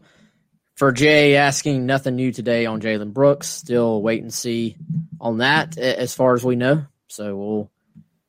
[0.75, 4.75] for Jay asking nothing new today on Jalen Brooks, still wait and see
[5.19, 6.85] on that as far as we know.
[7.07, 7.71] So we'll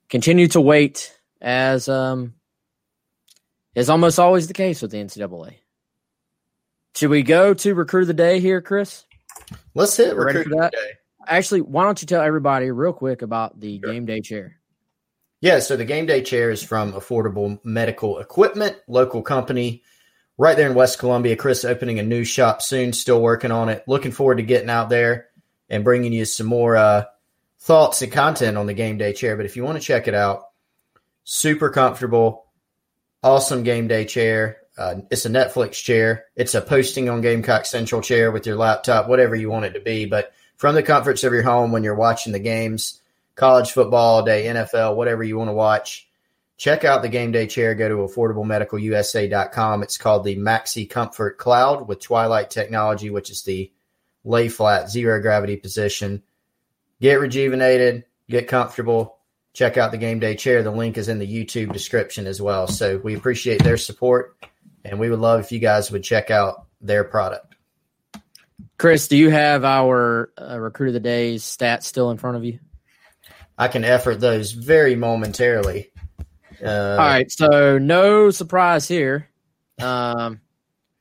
[0.09, 2.35] continue to wait as um,
[3.75, 5.55] is almost always the case with the NCAA.
[6.97, 9.05] Should we go to recruit of the day here, Chris?
[9.75, 10.67] Let's hit recruit that?
[10.67, 10.93] of the day.
[11.27, 14.61] Actually, why don't you tell everybody real quick about the game day chair?
[15.41, 19.83] Yeah, so the game day chair is from Affordable Medical Equipment, local company
[20.37, 21.37] right there in West Columbia.
[21.37, 23.85] Chris opening a new shop soon, still working on it.
[23.87, 25.29] Looking forward to getting out there
[25.69, 27.05] and bringing you some more uh,
[27.61, 29.37] thoughts and content on the game day chair.
[29.37, 30.45] But if you want to check it out,
[31.25, 32.47] super comfortable,
[33.23, 34.59] awesome game day chair.
[34.77, 36.25] Uh, it's a Netflix chair.
[36.35, 39.81] It's a posting on Gamecock Central chair with your laptop, whatever you want it to
[39.81, 40.05] be.
[40.07, 43.01] But from the comforts of your home when you're watching the games,
[43.37, 46.09] college football day, NFL, whatever you want to watch,
[46.57, 47.75] check out the game day chair.
[47.75, 49.83] Go to affordablemedicalusa.com.
[49.83, 53.73] It's called the Maxi Comfort Cloud with Twilight technology, which is the
[54.25, 56.23] lay flat zero gravity position.
[57.01, 59.19] Get rejuvenated, get comfortable.
[59.53, 60.63] Check out the game day chair.
[60.63, 62.67] The link is in the YouTube description as well.
[62.67, 64.37] So we appreciate their support
[64.85, 67.55] and we would love if you guys would check out their product.
[68.77, 72.45] Chris, do you have our uh, recruit of the day's stats still in front of
[72.45, 72.59] you?
[73.57, 75.93] I can effort those very momentarily.
[76.63, 79.29] Uh, All right, so no surprise here.
[79.81, 80.41] Um,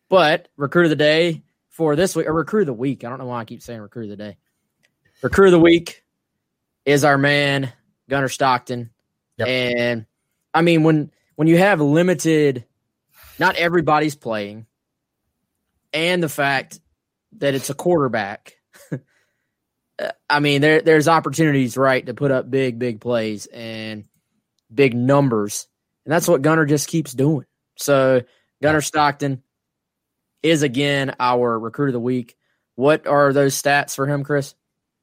[0.10, 3.04] but recruit of the day for this week, or recruit of the week.
[3.04, 4.38] I don't know why I keep saying recruit of the day.
[5.22, 6.04] Recruit of the week
[6.86, 7.72] is our man
[8.10, 8.89] Gunnar Stockton,
[9.38, 9.48] Yep.
[9.48, 10.06] and
[10.54, 12.66] I mean when when you have limited,
[13.39, 14.66] not everybody's playing,
[15.94, 16.80] and the fact
[17.38, 18.54] that it's a quarterback.
[20.30, 24.06] I mean, there there's opportunities, right, to put up big, big plays and
[24.74, 25.68] big numbers,
[26.06, 27.46] and that's what Gunnar just keeps doing.
[27.76, 28.22] So
[28.62, 29.44] Gunnar Stockton
[30.42, 32.36] is again our recruit of the week.
[32.76, 34.56] What are those stats for him, Chris?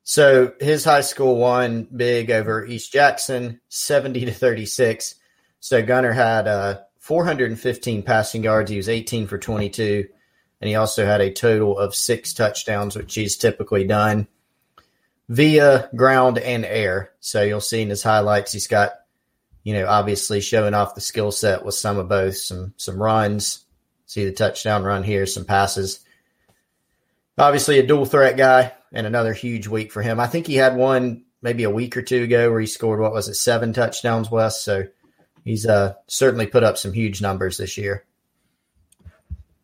[0.02, 5.14] So his high school won big over East Jackson, seventy to thirty six.
[5.60, 8.70] So Gunnar had uh, 415 passing yards.
[8.70, 10.06] He was 18 for 22,
[10.60, 14.26] and he also had a total of six touchdowns, which he's typically done
[15.28, 17.10] via ground and air.
[17.20, 18.92] So you'll see in his highlights, he's got,
[19.62, 23.64] you know, obviously showing off the skill set with some of both, some some runs.
[24.06, 26.00] See the touchdown run here, some passes.
[27.38, 30.18] Obviously, a dual threat guy, and another huge week for him.
[30.18, 33.12] I think he had one maybe a week or two ago where he scored what
[33.12, 34.60] was it, seven touchdowns, Wes.
[34.62, 34.84] So
[35.44, 38.04] he's uh, certainly put up some huge numbers this year.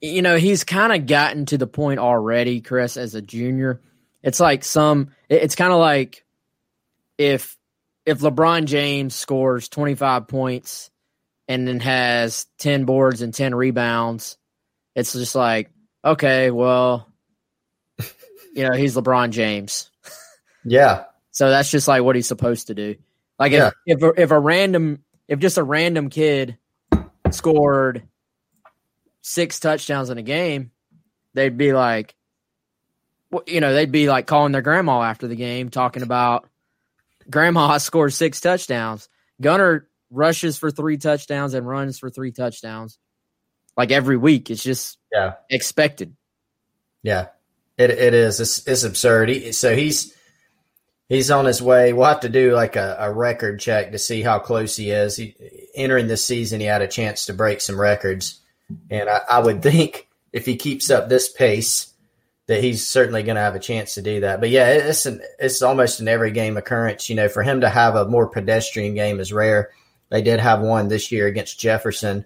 [0.01, 3.81] you know, he's kind of gotten to the point already, Chris, as a junior.
[4.23, 6.25] It's like some it's kind of like
[7.19, 7.57] if
[8.07, 10.91] if LeBron James scores 25 points
[11.49, 14.39] and then has 10 boards and 10 rebounds,
[14.95, 15.71] it's just like,
[16.05, 17.13] okay, well,
[18.55, 19.91] you know, he's LeBron James.
[20.69, 22.97] Yeah, So that's just like what he's supposed to do.
[23.39, 23.71] Like Yeah.
[23.87, 26.59] if if a, if a random if just a random kid
[27.31, 28.03] scored
[29.23, 30.73] six touchdowns in a game,
[31.35, 32.17] they'd be like,
[33.31, 36.49] well, you know, they'd be like calling their grandma after the game, talking about
[37.31, 39.09] grandma scored six touchdowns.
[39.41, 42.99] Gunnar rushes for three touchdowns and runs for three touchdowns,
[43.77, 44.51] like every week.
[44.51, 46.17] It's just yeah, expected.
[47.03, 47.29] yeah.
[47.79, 48.41] It it is.
[48.41, 49.29] It's, it's absurd.
[49.29, 50.15] He, so he's
[51.11, 51.93] he's on his way.
[51.93, 55.17] We'll have to do like a, a record check to see how close he is.
[55.17, 55.37] He,
[55.75, 58.41] entering this season, he had a chance to break some records,
[58.91, 61.93] and I, I would think if he keeps up this pace,
[62.47, 64.41] that he's certainly going to have a chance to do that.
[64.41, 67.09] But yeah, it's an, it's almost an every game occurrence.
[67.09, 69.71] You know, for him to have a more pedestrian game is rare.
[70.11, 72.25] They did have one this year against Jefferson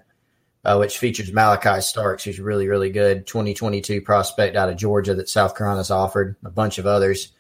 [0.65, 5.29] uh, which features Malaki Starks, who's really, really good 2022 prospect out of Georgia that
[5.29, 7.33] South Carolina's offered, a bunch of others.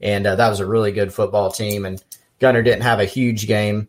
[0.00, 1.84] And uh, that was a really good football team.
[1.84, 2.02] And
[2.40, 3.88] Gunnar didn't have a huge game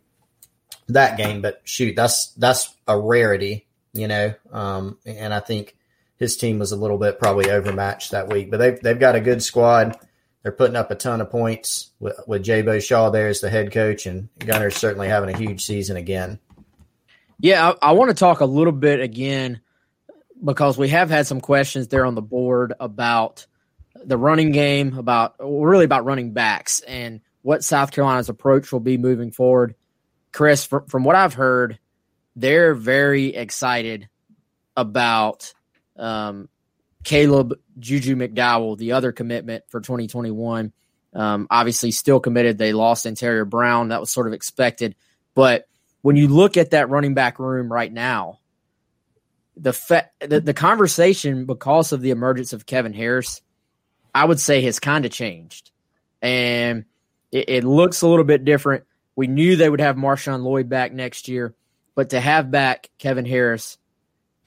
[0.87, 4.35] that game, but shoot, that's that's a rarity, you know.
[4.51, 5.75] Um, and I think
[6.17, 9.21] his team was a little bit probably overmatched that week, but they've they've got a
[9.21, 9.97] good squad.
[10.43, 13.71] They're putting up a ton of points with, with Jaybo Shaw there as the head
[13.71, 16.39] coach, and Gunnar's certainly having a huge season again.
[17.39, 19.61] Yeah, I, I want to talk a little bit again
[20.43, 23.47] because we have had some questions there on the board about
[23.95, 28.97] the running game, about really about running backs and what South Carolina's approach will be
[28.97, 29.75] moving forward.
[30.31, 31.79] Chris, from what I've heard,
[32.35, 34.09] they're very excited
[34.75, 35.53] about
[35.97, 36.49] um,
[37.03, 40.73] Caleb Juju McDowell, the other commitment for 2021.
[41.13, 42.57] Um, obviously, still committed.
[42.57, 43.89] They lost Antario Brown.
[43.89, 44.95] That was sort of expected.
[45.33, 45.67] But
[46.01, 48.39] when you look at that running back room right now,
[49.55, 53.41] the, fe- the, the conversation because of the emergence of Kevin Harris,
[54.13, 55.71] I would say has kind of changed,
[56.21, 56.85] and
[57.31, 58.85] it, it, looks a little bit different.
[59.15, 61.53] We knew they would have Marshawn Lloyd back next year,
[61.95, 63.77] but to have back Kevin Harris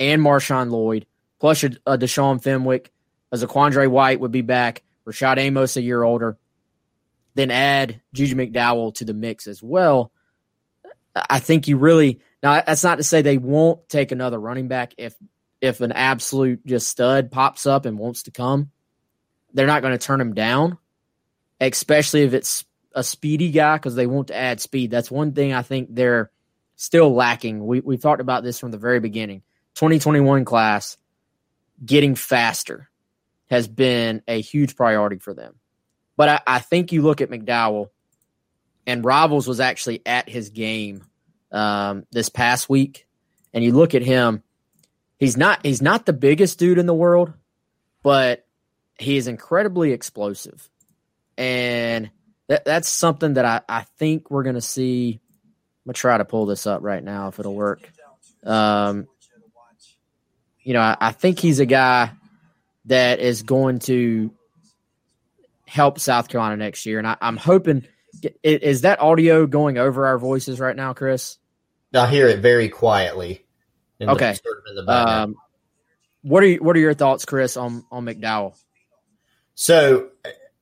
[0.00, 1.06] and Marshawn Lloyd
[1.38, 2.92] plus a, a uh, Deshaun Fenwick,
[3.32, 6.38] Zaquandre White would be back, Rashad Amos a year older,
[7.34, 10.12] then add Juju McDowell to the mix as well.
[11.14, 14.94] I think you really now that's not to say they won't take another running back
[14.98, 15.14] if
[15.60, 18.70] if an absolute just stud pops up and wants to come.
[19.52, 20.78] They're not going to turn him down,
[21.60, 24.90] especially if it's a speedy guy because they want to add speed.
[24.90, 26.30] That's one thing I think they're
[26.76, 27.64] still lacking.
[27.66, 29.42] We we talked about this from the very beginning.
[29.74, 30.96] 2021 class
[31.84, 32.88] getting faster
[33.50, 35.54] has been a huge priority for them.
[36.16, 37.88] But I, I think you look at McDowell,
[38.86, 41.04] and Rivals was actually at his game
[41.52, 43.06] um, this past week,
[43.52, 44.42] and you look at him.
[45.18, 47.32] He's not he's not the biggest dude in the world,
[48.02, 48.46] but
[48.98, 50.68] he is incredibly explosive,
[51.36, 52.10] and
[52.48, 55.20] that, that's something that I, I think we're going to see.
[55.84, 57.90] I'm gonna try to pull this up right now if it'll work.
[58.44, 59.06] Um,
[60.68, 62.10] you know, I, I think he's a guy
[62.84, 64.30] that is going to
[65.66, 66.98] help South Carolina next year.
[66.98, 67.86] And I, am hoping
[68.42, 71.38] is that audio going over our voices right now, Chris?
[71.94, 73.46] I hear it very quietly.
[73.98, 74.32] okay.
[74.32, 75.36] The, sort of um,
[76.20, 78.54] what are you, what are your thoughts, Chris, on on McDowell?
[79.54, 80.08] So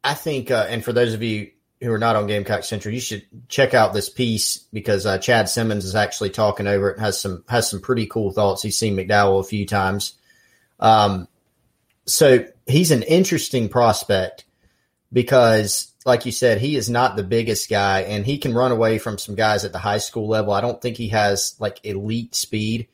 [0.04, 3.00] I think, uh, and for those of you who are not on Gamecock Central, you
[3.00, 6.98] should check out this piece because uh, Chad Simmons is actually talking over it.
[6.98, 8.62] has some has some pretty cool thoughts.
[8.62, 10.14] He's seen McDowell a few times.
[10.80, 11.28] Um,
[12.06, 14.44] so he's an interesting prospect
[15.12, 18.98] because, like you said, he is not the biggest guy, and he can run away
[18.98, 20.52] from some guys at the high school level.
[20.52, 22.88] I don't think he has like elite speed,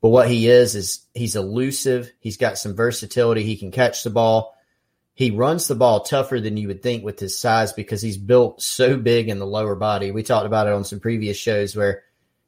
[0.00, 2.12] but what he is is he's elusive.
[2.20, 3.42] He's got some versatility.
[3.42, 4.54] He can catch the ball
[5.14, 8.62] he runs the ball tougher than you would think with his size because he's built
[8.62, 10.10] so big in the lower body.
[10.10, 12.02] We talked about it on some previous shows where,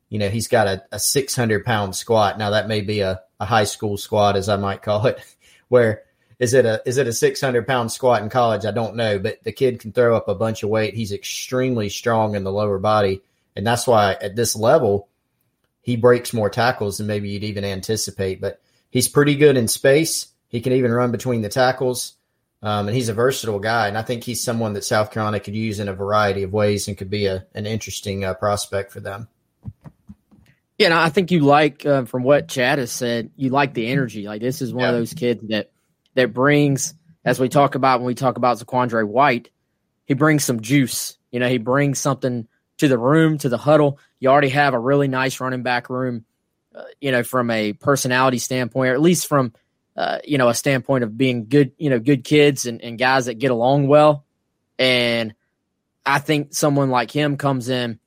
[0.08, 2.38] you know, he's got a, a 600 pound squat.
[2.38, 5.20] Now that may be a, a high school squat, as I might call it,
[5.68, 6.02] where
[6.38, 8.64] is it a, is it a 600 pound squat in college?
[8.64, 10.94] I don't know, but the kid can throw up a bunch of weight.
[10.94, 13.20] He's extremely strong in the lower body.
[13.54, 15.08] And that's why at this level,
[15.82, 20.28] he breaks more tackles than maybe you'd even anticipate, but he's pretty good in space.
[20.48, 22.14] He can even run between the tackles.
[22.64, 25.54] Um, and he's a versatile guy, and I think he's someone that South Carolina could
[25.54, 29.00] use in a variety of ways and could be a, an interesting uh, prospect for
[29.00, 29.28] them.
[30.78, 33.88] Yeah, and I think you like uh, from what Chad has said, you like the
[33.88, 34.26] energy.
[34.26, 34.88] Like this is one yeah.
[34.88, 35.72] of those kids that
[36.14, 39.50] that brings, as we talk about when we talk about Zaquandre White,
[40.06, 41.18] he brings some juice.
[41.30, 42.48] You know, he brings something
[42.78, 43.98] to the room, to the huddle.
[44.20, 46.24] You already have a really nice running back room.
[46.74, 49.52] Uh, you know, from a personality standpoint, or at least from
[49.96, 53.26] uh, you know, a standpoint of being good, you know, good kids and, and guys
[53.26, 54.24] that get along well.
[54.78, 55.34] And
[56.04, 57.98] I think someone like him comes in,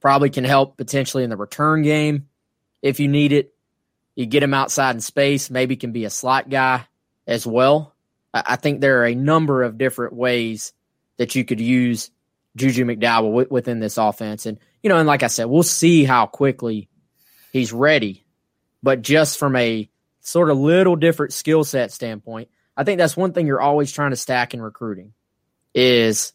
[0.00, 2.28] probably can help potentially in the return game
[2.82, 3.52] if you need it.
[4.14, 6.86] You get him outside in space, maybe can be a slot guy
[7.26, 7.94] as well.
[8.32, 10.72] I think there are a number of different ways
[11.16, 12.10] that you could use
[12.54, 14.46] Juju McDowell within this offense.
[14.46, 16.88] And, you know, and like I said, we'll see how quickly
[17.52, 18.24] he's ready.
[18.82, 19.88] But just from a
[20.26, 24.10] sort of little different skill set standpoint, I think that's one thing you're always trying
[24.10, 25.12] to stack in recruiting
[25.72, 26.32] is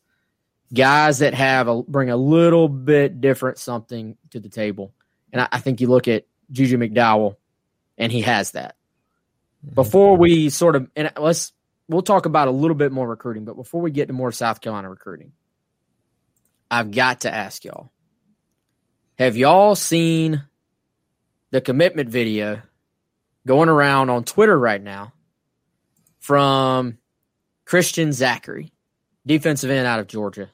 [0.73, 4.93] guys that have a bring a little bit different something to the table.
[5.33, 7.35] And I, I think you look at Juju McDowell,
[7.97, 8.77] and he has that.
[9.65, 9.75] Mm-hmm.
[9.75, 11.51] Before we sort of and let's
[11.89, 14.61] we'll talk about a little bit more recruiting, but before we get to more South
[14.61, 15.33] Carolina recruiting,
[16.69, 17.91] I've got to ask y'all:
[19.19, 20.43] Have y'all seen
[21.49, 22.61] the commitment video
[23.45, 25.13] going around on Twitter right now
[26.19, 26.97] from
[27.65, 28.71] Christian Zachary,
[29.25, 30.49] defensive end out of Georgia.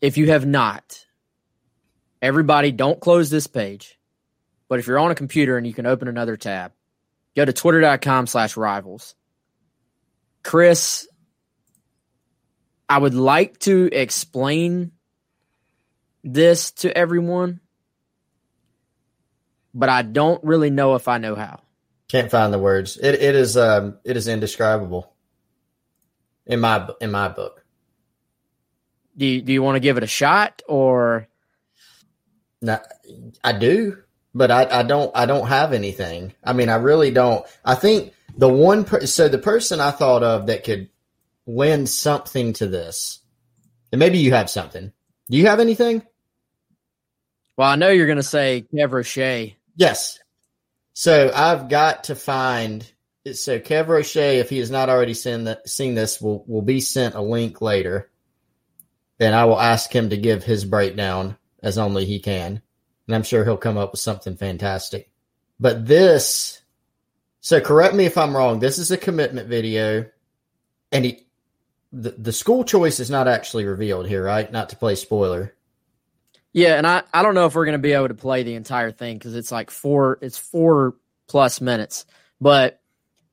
[0.00, 1.04] If you have not,
[2.22, 3.98] everybody don't close this page.
[4.68, 6.72] But if you're on a computer and you can open another tab,
[7.34, 9.14] go to twitter.com slash rivals.
[10.42, 11.08] Chris,
[12.88, 14.92] I would like to explain
[16.22, 17.60] this to everyone,
[19.78, 21.60] but I don't really know if I know how.
[22.08, 22.96] Can't find the words.
[22.96, 25.12] It it is um it is indescribable.
[26.46, 27.64] In my in my book.
[29.16, 31.28] Do you, do you want to give it a shot or
[32.62, 32.78] No,
[33.44, 33.98] I do,
[34.34, 36.34] but I, I don't I don't have anything.
[36.42, 37.44] I mean, I really don't.
[37.64, 40.88] I think the one per- so the person I thought of that could
[41.46, 43.20] lend something to this,
[43.92, 44.92] and maybe you have something.
[45.30, 46.02] Do you have anything?
[47.56, 49.57] Well, I know you're going to say Kev Roche.
[49.78, 50.18] Yes.
[50.92, 52.84] So I've got to find.
[53.32, 56.80] So Kev Roche, if he has not already seen that, seen this, will will be
[56.80, 58.10] sent a link later.
[59.18, 62.60] Then I will ask him to give his breakdown as only he can,
[63.06, 65.10] and I'm sure he'll come up with something fantastic.
[65.60, 66.60] But this,
[67.40, 68.58] so correct me if I'm wrong.
[68.58, 70.06] This is a commitment video,
[70.90, 71.26] and he,
[71.92, 74.50] the the school choice is not actually revealed here, right?
[74.50, 75.54] Not to play spoiler.
[76.58, 78.54] Yeah, and I, I don't know if we're going to be able to play the
[78.54, 80.96] entire thing because it's like four it's four
[81.28, 82.04] plus minutes.
[82.40, 82.80] But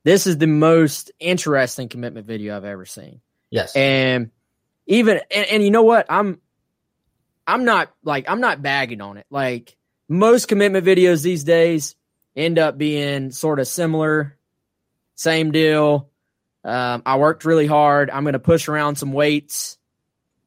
[0.03, 3.21] this is the most interesting commitment video I've ever seen.
[3.49, 3.76] Yes.
[3.76, 4.30] And
[4.86, 6.05] even and, and you know what?
[6.07, 6.39] I'm
[7.47, 9.26] I'm not like I'm not bagging on it.
[9.32, 9.76] Like
[10.07, 11.95] most commitment videos these days
[12.36, 14.38] end up being sort of similar,
[15.15, 16.11] same deal.
[16.63, 18.11] Um, I worked really hard.
[18.11, 19.74] I'm going to push around some weights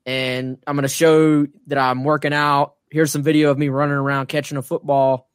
[0.09, 2.77] and I'm going to show that I'm working out.
[2.91, 5.29] Here's some video of me running around catching a football.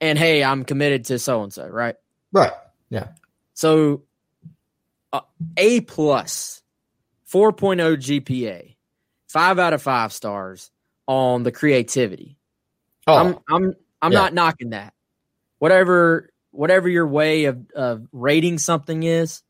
[0.00, 1.94] And hey, I'm committed to so and so, right?
[2.32, 2.50] right.
[2.90, 3.08] Yeah.
[3.54, 4.02] So
[5.12, 5.20] uh,
[5.56, 6.60] A plus,
[7.32, 8.74] 4.0 GPA,
[9.28, 10.72] five out of five stars
[11.06, 12.36] on the creativity.
[13.06, 14.18] Oh, I'm I'm I'm Yeah.
[14.18, 14.92] not knocking that.
[15.58, 19.42] Whatever whatever your way of, of rating something is,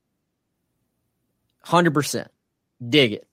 [1.62, 2.30] hundred percent.
[2.86, 3.27] Dig it.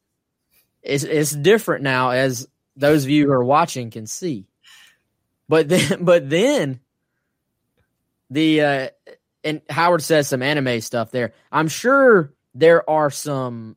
[0.86, 4.48] It's it's different now as those of you who are watching can see.
[5.50, 6.80] But then but then
[8.30, 8.88] the uh
[9.44, 11.34] and Howard says some anime stuff there.
[11.52, 13.76] I'm sure there are some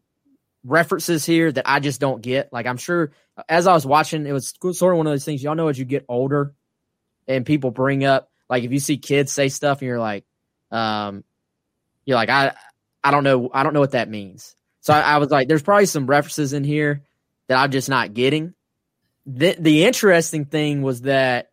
[0.65, 2.53] references here that I just don't get.
[2.53, 3.13] Like I'm sure
[3.49, 5.43] as I was watching, it was sort of one of those things.
[5.43, 6.55] Y'all know as you get older,
[7.27, 10.25] and people bring up like if you see kids say stuff, and you're like,
[10.71, 11.25] um,
[12.05, 12.55] you're like I
[13.05, 14.57] I don't know I don't know what that means.
[14.89, 17.03] So I, I was like, there's probably some references in here
[17.49, 18.55] that I'm just not getting.
[19.27, 21.51] The the interesting thing was that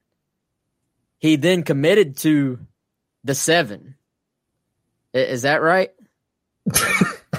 [1.18, 2.60] he then committed to
[3.26, 3.96] the seven.
[5.14, 5.90] Is that right?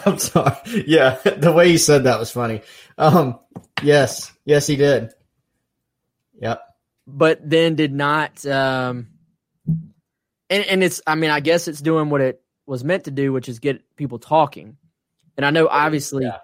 [0.04, 0.84] I'm sorry.
[0.86, 2.60] Yeah, the way you said that was funny.
[2.98, 3.38] Um,
[3.82, 5.14] yes, yes, he did.
[6.42, 6.60] Yep.
[7.06, 9.06] but then did not um
[10.50, 13.32] and and it's i mean i guess it's doing what it was meant to do
[13.32, 14.76] which is get people talking
[15.36, 16.38] and i know obviously Yeah.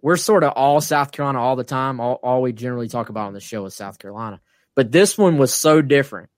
[0.00, 3.26] we're sort of all south carolina all the time all, all we generally talk about
[3.28, 4.40] on the show is south carolina
[4.74, 6.30] but this one was so different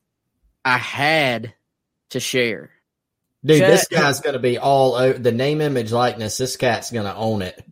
[0.64, 1.54] i had
[2.10, 2.70] to share
[3.44, 6.38] Dude, Chad- this guy's gonna be all over the name, image, likeness.
[6.38, 7.62] This cat's gonna own it.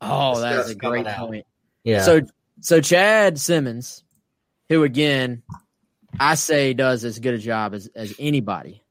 [0.00, 1.28] oh This that is a great coming out.
[1.28, 1.46] point
[1.82, 2.00] Yeah.
[2.02, 2.22] So
[2.62, 4.02] so Chad Simmons,
[4.70, 5.42] who again
[6.18, 8.82] I say does as good a job as, as anybody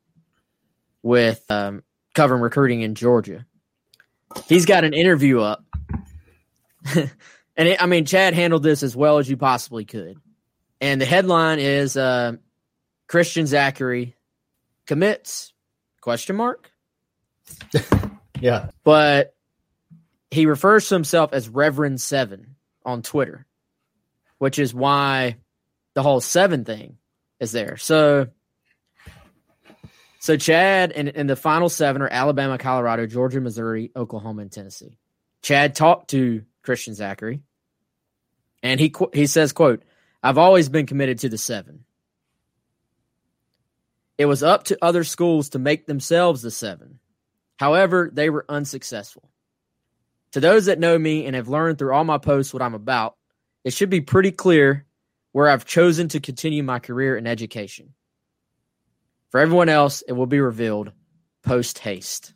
[1.02, 1.82] with um,
[2.14, 3.46] covering recruiting in Georgia.
[4.48, 5.64] He's got an interview up,
[6.96, 7.10] and
[7.58, 10.18] it, I mean Chad handled this as well as you possibly could.
[10.82, 12.34] And the headline is uh,
[13.08, 14.16] Christian Zachary
[14.86, 15.54] commits
[16.02, 16.70] question mark
[18.42, 18.70] yeah.
[18.84, 19.36] but
[20.32, 22.56] he refers to himself as Reverend Seven
[22.86, 23.46] on Twitter,
[24.40, 25.38] which is why
[25.94, 26.98] the whole seven thing
[27.40, 27.78] is there.
[27.78, 28.28] So,
[30.24, 34.98] so Chad and, and the final seven are Alabama, Colorado, Georgia, Missouri, Oklahoma, and Tennessee.
[35.42, 37.42] Chad talked to Christian Zachary,
[38.64, 39.84] and he he says, "quote
[40.24, 41.84] I've always been committed to the seven.
[44.18, 47.00] It was up to other schools to make themselves the seven.
[47.58, 49.30] However, they were unsuccessful.
[50.32, 53.18] To those that know me and have learned through all my posts what I'm about,
[53.66, 54.86] it should be pretty clear
[55.34, 57.94] where I've chosen to continue my career in education.
[59.34, 60.92] For everyone else, it will be revealed
[61.42, 62.36] post haste.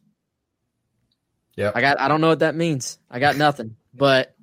[1.55, 2.97] Yeah, I got I don't know what that means.
[3.07, 3.75] I got nothing.
[3.93, 4.35] But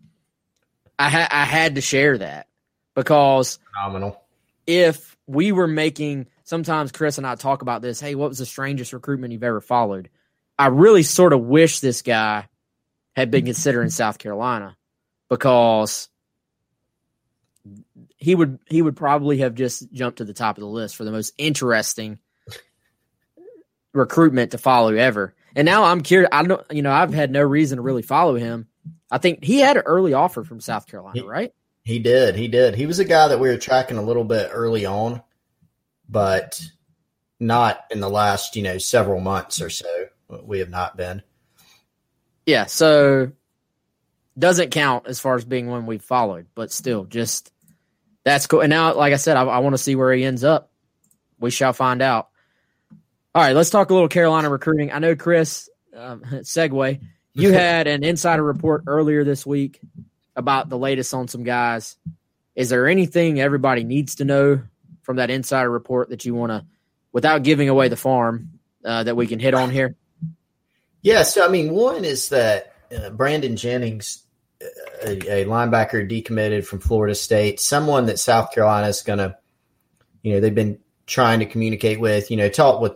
[0.96, 2.46] I ha- I had to share that
[2.94, 4.22] because Phenomenal.
[4.68, 7.98] if we were making sometimes Chris and I talk about this.
[7.98, 10.08] Hey, what was the strangest recruitment you've ever followed?
[10.56, 12.46] I really sort of wish this guy
[13.16, 14.76] had been considered in South Carolina
[15.28, 16.08] because
[18.16, 21.02] he would he would probably have just jumped to the top of the list for
[21.02, 22.20] the most interesting
[23.94, 25.34] recruitment to follow ever.
[25.56, 26.28] And now I'm curious.
[26.32, 28.66] I don't, you know, I've had no reason to really follow him.
[29.10, 31.54] I think he had an early offer from South Carolina, he, right?
[31.84, 32.34] He did.
[32.34, 32.74] He did.
[32.74, 35.22] He was a guy that we were tracking a little bit early on,
[36.08, 36.60] but
[37.38, 40.08] not in the last, you know, several months or so.
[40.42, 41.22] We have not been.
[42.46, 42.66] Yeah.
[42.66, 43.32] So
[44.36, 47.52] doesn't count as far as being one we've followed, but still, just
[48.24, 48.62] that's cool.
[48.62, 50.72] And now, like I said, I, I want to see where he ends up.
[51.38, 52.30] We shall find out.
[53.36, 54.92] All right, let's talk a little Carolina recruiting.
[54.92, 57.00] I know, Chris, um, segue,
[57.32, 59.80] you had an insider report earlier this week
[60.36, 61.96] about the latest on some guys.
[62.54, 64.62] Is there anything everybody needs to know
[65.02, 66.64] from that insider report that you want to,
[67.10, 69.96] without giving away the farm, uh, that we can hit on here?
[71.02, 74.22] Yeah, so I mean, one is that uh, Brandon Jennings,
[75.02, 79.36] a, a, linebacker decommitted from Florida State, someone that South Carolina is going to,
[80.22, 82.94] you know, they've been trying to communicate with, you know, talk with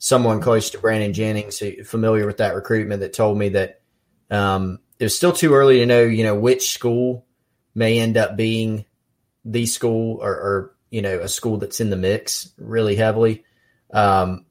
[0.00, 3.82] someone close to Brandon Jennings, familiar with that recruitment, that told me that
[4.30, 7.26] um, it was still too early to know, you know, which school
[7.74, 8.86] may end up being
[9.44, 13.44] the school or, or you know, a school that's in the mix really heavily.
[13.92, 14.46] Um,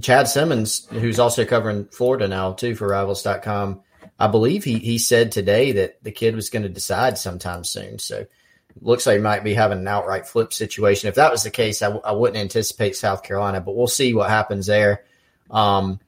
[0.00, 3.80] Chad Simmons, who's also covering Florida now too for Rivals.com,
[4.18, 7.98] I believe he he said today that the kid was going to decide sometime soon.
[7.98, 8.26] So
[8.80, 11.08] looks like might be having an outright flip situation.
[11.08, 14.14] If that was the case, I w- I wouldn't anticipate South Carolina, but we'll see
[14.14, 15.04] what happens there.
[15.50, 16.00] Um,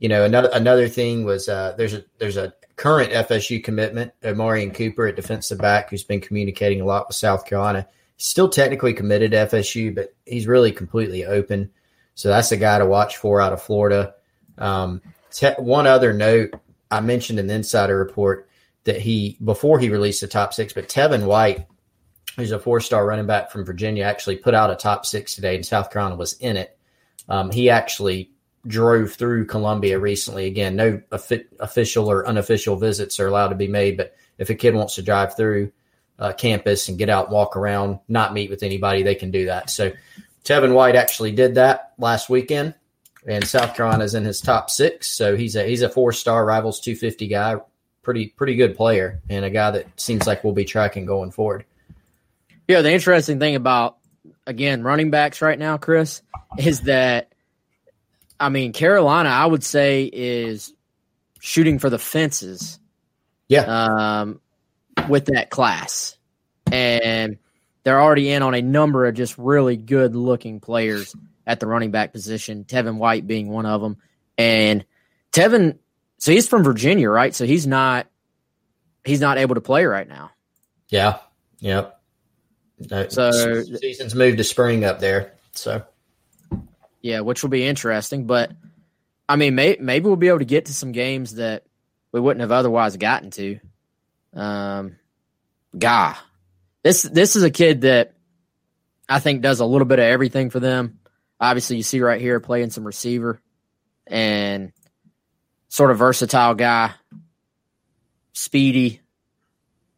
[0.00, 4.74] you know, another another thing was uh, there's a there's a current FSU commitment, Omarion
[4.74, 7.86] Cooper, at defensive back who's been communicating a lot with South Carolina.
[8.16, 11.70] Still technically committed to FSU, but he's really completely open.
[12.14, 14.14] So that's a guy to watch for out of Florida.
[14.58, 16.54] Um, te- one other note
[16.90, 18.48] I mentioned in the insider report
[18.84, 21.66] that he before he released the top six, but Tevin White
[22.36, 25.54] who's a four star running back from Virginia, actually put out a top six today,
[25.54, 26.76] and South Carolina was in it.
[27.28, 28.30] Um, he actually
[28.66, 30.46] drove through Columbia recently.
[30.46, 34.74] Again, no official or unofficial visits are allowed to be made, but if a kid
[34.74, 35.72] wants to drive through
[36.18, 39.46] uh, campus and get out and walk around, not meet with anybody, they can do
[39.46, 39.70] that.
[39.70, 39.92] So
[40.44, 42.74] Tevin White actually did that last weekend,
[43.26, 45.08] and South Carolina's in his top six.
[45.08, 47.56] So he's a he's a four star rivals 250 guy,
[48.02, 51.64] pretty pretty good player, and a guy that seems like we'll be tracking going forward.
[52.72, 53.98] Yeah, the interesting thing about
[54.46, 56.22] again running backs right now, Chris,
[56.56, 57.30] is that
[58.40, 60.72] I mean Carolina, I would say is
[61.38, 62.80] shooting for the fences.
[63.46, 63.64] Yeah.
[64.16, 64.40] Um,
[65.06, 66.16] with that class,
[66.70, 67.36] and
[67.84, 71.14] they're already in on a number of just really good looking players
[71.46, 72.64] at the running back position.
[72.64, 73.98] Tevin White being one of them,
[74.38, 74.86] and
[75.30, 75.76] Tevin.
[76.16, 77.34] So he's from Virginia, right?
[77.34, 78.06] So he's not
[79.04, 80.30] he's not able to play right now.
[80.88, 81.18] Yeah.
[81.58, 81.98] Yep.
[82.90, 85.32] No, so season's moved to spring up there.
[85.52, 85.84] So
[87.00, 88.26] yeah, which will be interesting.
[88.26, 88.52] But
[89.28, 91.64] I mean, may, maybe we'll be able to get to some games that
[92.12, 93.60] we wouldn't have otherwise gotten to.
[94.34, 94.96] Um,
[95.78, 96.16] Guy,
[96.82, 98.14] this this is a kid that
[99.08, 100.98] I think does a little bit of everything for them.
[101.40, 103.40] Obviously, you see right here playing some receiver
[104.06, 104.72] and
[105.68, 106.92] sort of versatile guy,
[108.32, 109.00] speedy,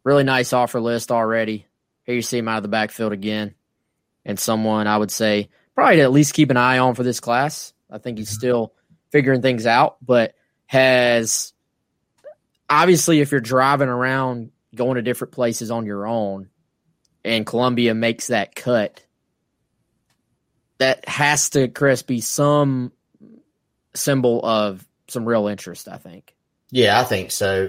[0.03, 1.67] really nice offer list already.
[2.05, 3.55] Here you see him out of the backfield again.
[4.23, 7.19] And someone I would say probably to at least keep an eye on for this
[7.19, 7.73] class.
[7.91, 8.35] I think he's mm-hmm.
[8.35, 8.73] still
[9.11, 10.33] figuring things out, but
[10.67, 11.53] has
[12.69, 16.49] obviously if you're driving around going to different places on your own
[17.23, 19.01] and Columbia makes that cut,
[20.77, 22.91] that has to, Chris, be some
[23.93, 26.35] symbol of some real interest, I think.
[26.71, 27.67] Yeah, I think so.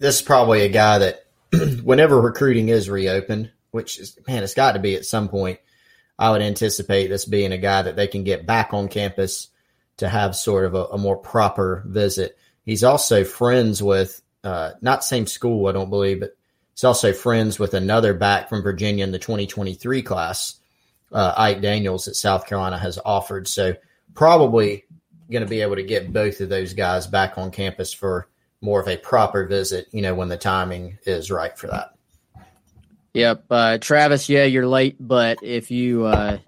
[0.00, 1.26] This is probably a guy that
[1.82, 5.58] whenever recruiting is reopened, which is man, it's got to be at some point.
[6.16, 9.48] I would anticipate this being a guy that they can get back on campus
[9.96, 12.38] to have sort of a, a more proper visit.
[12.64, 16.36] He's also friends with uh, not same school, I don't believe, but
[16.72, 20.54] he's also friends with another back from Virginia in the 2023 class,
[21.10, 23.48] uh, Ike Daniels, that South Carolina has offered.
[23.48, 23.74] So
[24.14, 24.84] probably
[25.32, 28.28] going to be able to get both of those guys back on campus for
[28.60, 31.93] more of a proper visit, you know, when the timing is right for that.
[33.14, 33.44] Yep.
[33.48, 36.38] Uh, Travis, yeah, you're late, but if you, uh,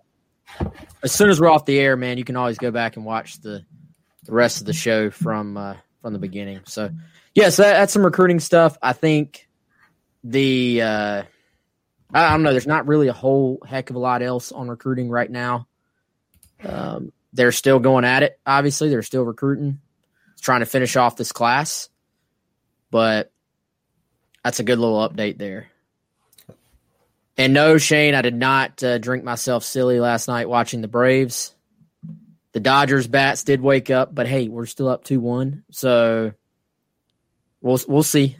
[1.02, 3.40] as soon as we're off the air, man, you can always go back and watch
[3.40, 3.64] the,
[4.24, 6.60] the rest of the show from, uh, from the beginning.
[6.66, 6.90] So,
[7.34, 8.76] yes, yeah, so that, that's some recruiting stuff.
[8.82, 9.48] I think
[10.24, 11.22] the, uh,
[12.12, 14.68] I, I don't know, there's not really a whole heck of a lot else on
[14.68, 15.68] recruiting right now.
[16.64, 18.40] Um, they're still going at it.
[18.44, 19.80] Obviously, they're still recruiting,
[20.40, 21.90] trying to finish off this class.
[22.90, 23.30] But
[24.42, 25.68] that's a good little update there.
[27.39, 31.55] And no, Shane, I did not uh, drink myself silly last night watching the Braves.
[32.53, 36.32] The Dodgers bats did wake up, but hey, we're still up two one, so
[37.61, 38.34] we'll we'll see,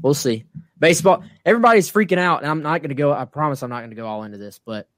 [0.00, 0.44] we'll see.
[0.78, 3.12] Baseball, everybody's freaking out, and I'm not going to go.
[3.12, 4.88] I promise, I'm not going to go all into this, but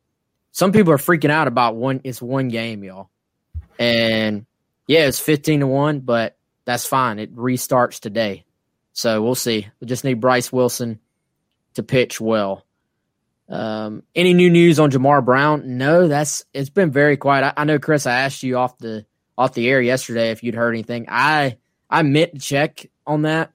[0.52, 2.02] some people are freaking out about one.
[2.04, 3.10] It's one game, y'all,
[3.80, 4.46] and
[4.86, 7.18] yeah, it's 15 to one, but that's fine.
[7.18, 8.44] It restarts today,
[8.92, 9.66] so we'll see.
[9.80, 11.00] We just need Bryce Wilson
[11.74, 12.64] to pitch well.
[13.48, 15.76] Um, any new news on Jamar Brown?
[15.76, 17.44] No, that's it's been very quiet.
[17.44, 18.06] I, I, know, Chris.
[18.06, 19.04] I asked you off the
[19.36, 21.06] off the air yesterday if you'd heard anything.
[21.08, 21.58] I
[21.90, 23.52] I meant to check on that.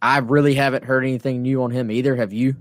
[0.00, 2.14] I really haven't heard anything new on him either.
[2.16, 2.56] Have you?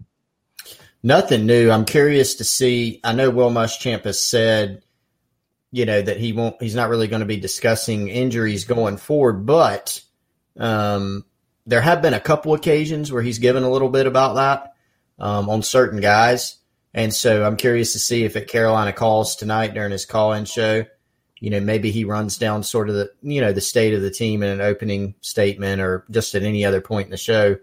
[1.04, 1.70] Nothing new.
[1.70, 3.00] I'm curious to see.
[3.04, 4.84] I know Will Muschamp has said,
[5.72, 6.62] you know, that he won't.
[6.62, 10.02] He's not really going to be discussing injuries going forward, but
[10.58, 11.26] um,
[11.66, 14.74] there have been a couple occasions where he's given a little bit about that
[15.20, 16.58] um, on certain guys.
[16.94, 20.46] And so I'm curious to see if at Carolina calls tonight during his call in
[20.46, 20.86] show,
[21.40, 24.10] you know, maybe he runs down sort of the, you know, the state of the
[24.10, 27.58] team in an opening statement or just at any other point in the show.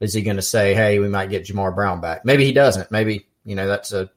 [0.00, 2.24] Is he going to say, hey, we might get Jamar Brown back?
[2.24, 2.90] Maybe he doesn't.
[2.90, 4.10] Maybe, you know, that's a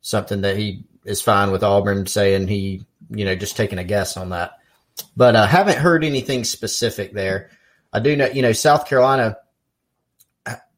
[0.00, 4.16] something that he is fine with Auburn saying he, you know, just taking a guess
[4.16, 4.58] on that.
[5.16, 7.50] But I uh, haven't heard anything specific there.
[7.92, 9.38] I do know, you know, South Carolina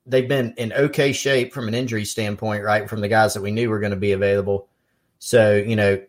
[0.07, 2.89] they've been in okay shape from an injury standpoint, right?
[2.89, 4.69] From the guys that we knew were going to be available.
[5.19, 6.03] So, you know,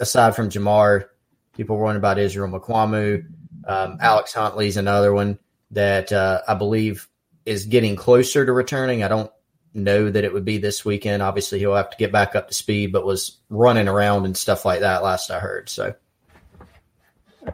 [0.00, 1.06] aside from Jamar,
[1.54, 3.24] people were wondering about Israel Mukuamu.
[3.66, 5.38] Um, Alex Huntley's another one
[5.70, 7.08] that uh, I believe
[7.44, 9.02] is getting closer to returning.
[9.02, 9.30] I don't
[9.74, 11.22] know that it would be this weekend.
[11.22, 14.64] Obviously, he'll have to get back up to speed, but was running around and stuff
[14.64, 15.68] like that last I heard.
[15.68, 15.94] So,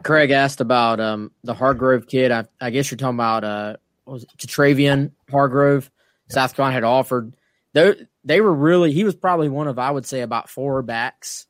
[0.03, 2.31] Craig asked about um, the Hargrove kid.
[2.31, 3.75] I, I, guess you're talking about uh,
[4.05, 5.89] was it, Travian Hargrove.
[6.29, 6.33] Yeah.
[6.33, 7.33] South Carolina had offered.
[7.73, 8.91] They they were really.
[8.91, 11.47] He was probably one of I would say about four backs,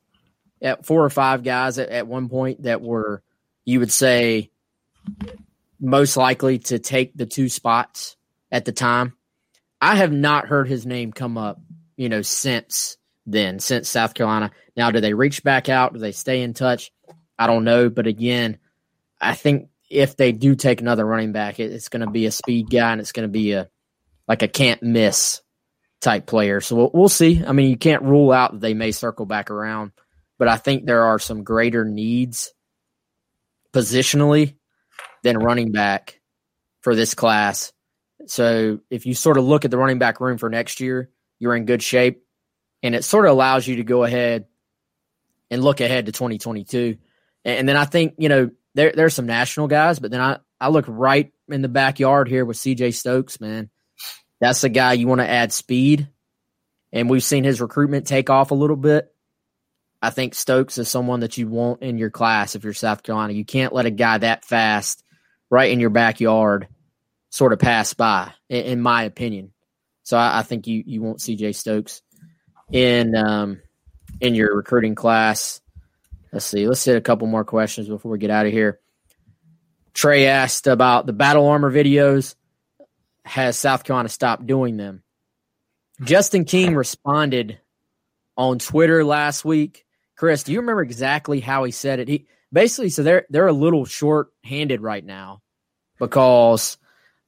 [0.60, 3.22] at four or five guys at, at one point that were
[3.64, 4.50] you would say
[5.80, 8.16] most likely to take the two spots
[8.50, 9.14] at the time.
[9.80, 11.60] I have not heard his name come up,
[11.96, 12.96] you know, since
[13.26, 14.50] then, since South Carolina.
[14.76, 15.92] Now, do they reach back out?
[15.92, 16.92] Do they stay in touch?
[17.38, 17.90] I don't know.
[17.90, 18.58] But again,
[19.20, 22.70] I think if they do take another running back, it's going to be a speed
[22.70, 23.68] guy and it's going to be a
[24.28, 25.40] like a can't miss
[26.00, 26.60] type player.
[26.60, 27.44] So we'll, we'll see.
[27.44, 29.92] I mean, you can't rule out that they may circle back around,
[30.38, 32.52] but I think there are some greater needs
[33.72, 34.54] positionally
[35.22, 36.20] than running back
[36.80, 37.72] for this class.
[38.26, 41.56] So if you sort of look at the running back room for next year, you're
[41.56, 42.22] in good shape.
[42.82, 44.46] And it sort of allows you to go ahead
[45.50, 46.98] and look ahead to 2022.
[47.44, 50.68] And then I think, you know, there there's some national guys, but then I, I
[50.68, 53.70] look right in the backyard here with CJ Stokes, man.
[54.38, 56.08] That's the guy you want to add speed.
[56.92, 59.12] And we've seen his recruitment take off a little bit.
[60.00, 63.32] I think Stokes is someone that you want in your class if you're South Carolina.
[63.32, 65.02] You can't let a guy that fast
[65.50, 66.68] right in your backyard
[67.30, 69.52] sort of pass by, in, in my opinion.
[70.02, 72.02] So I, I, think you you want CJ Stokes
[72.70, 73.60] in um,
[74.20, 75.60] in your recruiting class.
[76.32, 76.66] Let's see.
[76.66, 78.80] Let's hit a couple more questions before we get out of here.
[79.94, 82.34] Trey asked about the battle armor videos.
[83.24, 85.02] Has South Carolina stopped doing them?
[86.02, 87.58] Justin King responded
[88.36, 89.86] on Twitter last week.
[90.16, 92.08] Chris, do you remember exactly how he said it?
[92.08, 95.42] He basically so they're they're a little short handed right now
[95.98, 96.78] because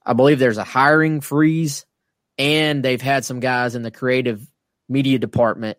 [0.05, 1.87] I believe there's a hiring freeze
[2.39, 4.47] and they've had some guys in the creative
[4.89, 5.79] media department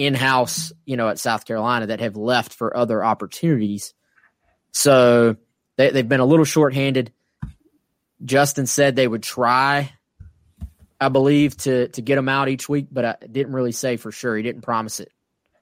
[0.00, 3.92] in house, you know, at South Carolina that have left for other opportunities.
[4.72, 5.36] So
[5.76, 7.12] they, they've been a little short-handed.
[8.24, 9.92] Justin said they would try,
[10.98, 14.10] I believe, to to get them out each week, but I didn't really say for
[14.10, 14.38] sure.
[14.38, 15.12] He didn't promise it.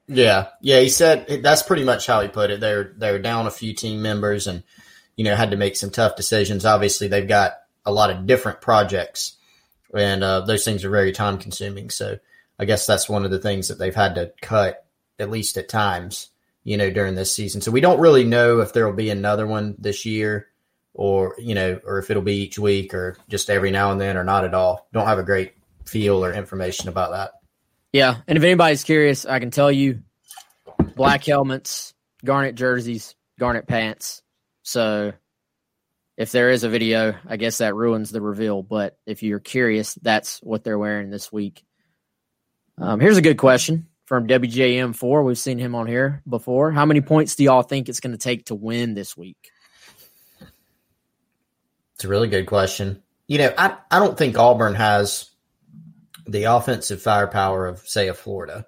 [0.07, 2.61] Yeah, yeah, he said that's pretty much how he put it.
[2.61, 4.63] They're they're down a few team members and
[5.17, 6.63] you know had to make some tough decisions.
[6.63, 9.35] Obviously, they've got a lot of different projects,
[9.93, 11.89] and uh, those things are very time consuming.
[11.89, 12.19] So
[12.59, 14.85] I guess that's one of the things that they've had to cut
[15.17, 16.29] at least at times,
[16.63, 17.61] you know, during this season.
[17.61, 20.47] So we don't really know if there will be another one this year
[20.93, 24.17] or, you know, or if it'll be each week or just every now and then
[24.17, 24.87] or not at all.
[24.91, 25.53] Don't have a great
[25.85, 27.31] feel or information about that.
[27.93, 28.17] Yeah.
[28.27, 30.01] And if anybody's curious, I can tell you
[30.95, 31.93] black helmets,
[32.23, 34.21] garnet jerseys, garnet pants.
[34.63, 35.13] So
[36.17, 38.61] if there is a video, I guess that ruins the reveal.
[38.61, 41.63] But if you're curious, that's what they're wearing this week.
[42.79, 45.25] Um, here's a good question from WJM4.
[45.25, 46.71] We've seen him on here before.
[46.71, 49.51] How many points do y'all think it's going to take to win this week?
[51.95, 53.03] It's a really good question.
[53.27, 55.29] You know, I, I don't think Auburn has
[56.25, 58.65] the offensive firepower of, say, a Florida.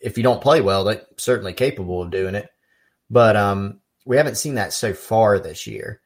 [0.00, 2.48] If you don't play well, they're certainly capable of doing it.
[3.10, 6.00] But um, we haven't seen that so far this year.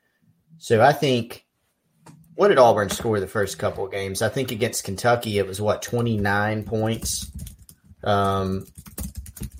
[0.58, 1.46] So I think
[2.38, 4.22] what did Auburn score the first couple of games?
[4.22, 7.28] I think against Kentucky it was what 29 points.
[8.04, 8.64] Um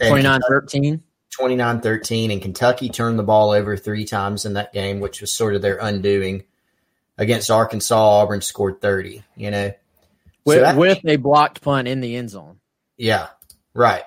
[0.01, 1.01] 29-13.
[1.37, 5.57] 29-13 and Kentucky turned the ball over 3 times in that game, which was sort
[5.57, 6.45] of their undoing.
[7.17, 9.73] Against Arkansas, Auburn scored 30, you know.
[10.45, 12.61] With, so with a blocked punt in the end zone.
[12.97, 13.27] Yeah.
[13.75, 14.05] Right.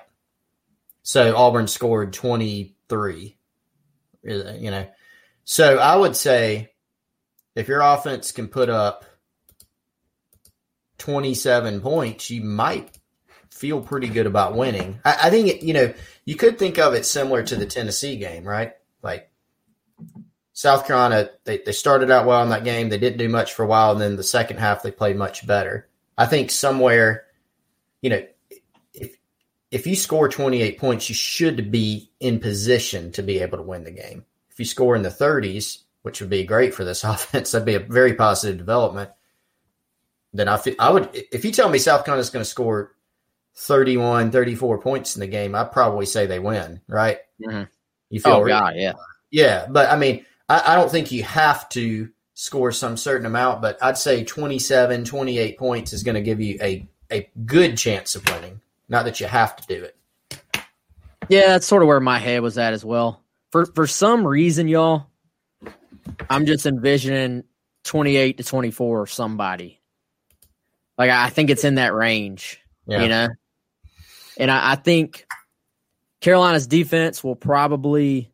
[1.02, 3.36] So Auburn scored 23
[4.22, 4.86] you know.
[5.44, 6.71] So I would say
[7.54, 9.04] if your offense can put up
[10.98, 12.98] 27 points, you might
[13.50, 15.00] feel pretty good about winning.
[15.04, 15.92] I, I think, it, you know,
[16.24, 18.72] you could think of it similar to the Tennessee game, right?
[19.02, 19.30] Like
[20.52, 22.88] South Carolina, they, they started out well in that game.
[22.88, 23.92] They didn't do much for a while.
[23.92, 25.88] And then the second half, they played much better.
[26.16, 27.24] I think somewhere,
[28.00, 28.24] you know,
[28.94, 29.16] if,
[29.70, 33.84] if you score 28 points, you should be in position to be able to win
[33.84, 34.24] the game.
[34.50, 37.52] If you score in the 30s, which would be great for this offense.
[37.52, 39.10] That'd be a very positive development.
[40.32, 42.92] Then I, feel, I would, if you tell me South Carolina is going to score
[43.56, 47.18] 31, 34 points in the game, I'd probably say they win, right?
[47.40, 47.64] Mm-hmm.
[48.08, 48.94] You feel, oh, God, yeah.
[49.30, 49.66] Yeah.
[49.68, 53.82] But I mean, I, I don't think you have to score some certain amount, but
[53.82, 58.26] I'd say 27, 28 points is going to give you a, a good chance of
[58.26, 58.60] winning.
[58.88, 59.96] Not that you have to do it.
[61.28, 63.22] Yeah, that's sort of where my head was at as well.
[63.50, 65.06] For for some reason, y'all,
[66.28, 67.44] I'm just envisioning
[67.84, 69.80] 28 to 24 or somebody.
[70.98, 73.02] Like I think it's in that range, yeah.
[73.02, 73.28] you know.
[74.38, 75.26] And I, I think
[76.20, 78.32] Carolina's defense will probably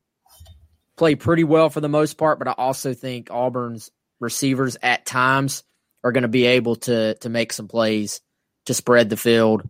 [0.96, 3.90] play pretty well for the most part, but I also think Auburn's
[4.20, 5.62] receivers at times
[6.04, 8.20] are going to be able to to make some plays
[8.66, 9.68] to spread the field,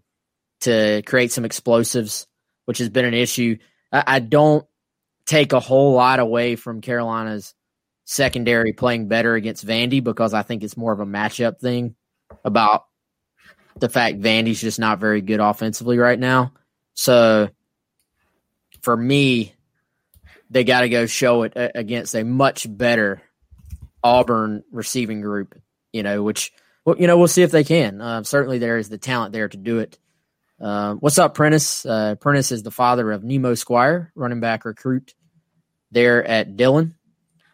[0.61, 2.27] to create some explosives,
[2.65, 3.59] which has been an issue.
[3.93, 4.67] I, I don't
[5.27, 7.55] take a whole lot away from Carolina's
[8.11, 11.95] secondary playing better against Vandy because I think it's more of a matchup thing
[12.43, 12.87] about
[13.79, 16.55] the fact Vandy's just not very good offensively right now.
[16.95, 17.51] So
[18.81, 19.55] for me,
[20.49, 23.21] they got to go show it against a much better
[24.03, 25.61] Auburn receiving group,
[25.93, 26.51] you know, which,
[26.87, 28.01] well, you know, we'll see if they can.
[28.01, 29.99] Uh, certainly there is the talent there to do it.
[30.59, 31.85] Uh, what's up, Prentice?
[31.85, 35.13] Uh, Prentice is the father of Nemo Squire, running back recruit
[35.91, 36.95] there at Dillon.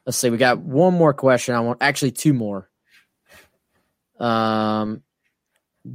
[0.06, 0.30] Let's see.
[0.30, 1.54] We got one more question.
[1.54, 2.68] I want actually two more.
[4.18, 5.02] Um,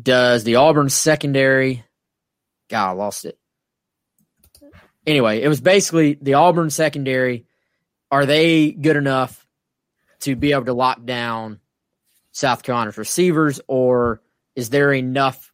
[0.01, 1.83] does the Auburn secondary?
[2.69, 3.37] God, I lost it.
[5.05, 7.45] Anyway, it was basically the Auburn secondary.
[8.11, 9.45] Are they good enough
[10.21, 11.59] to be able to lock down
[12.31, 14.21] South Carolina's receivers, or
[14.55, 15.51] is there enough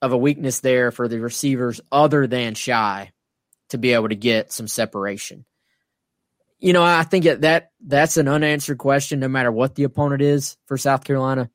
[0.00, 3.10] of a weakness there for the receivers other than Shi
[3.70, 5.44] to be able to get some separation?
[6.60, 10.56] You know, I think that that's an unanswered question no matter what the opponent is
[10.66, 11.50] for South Carolina.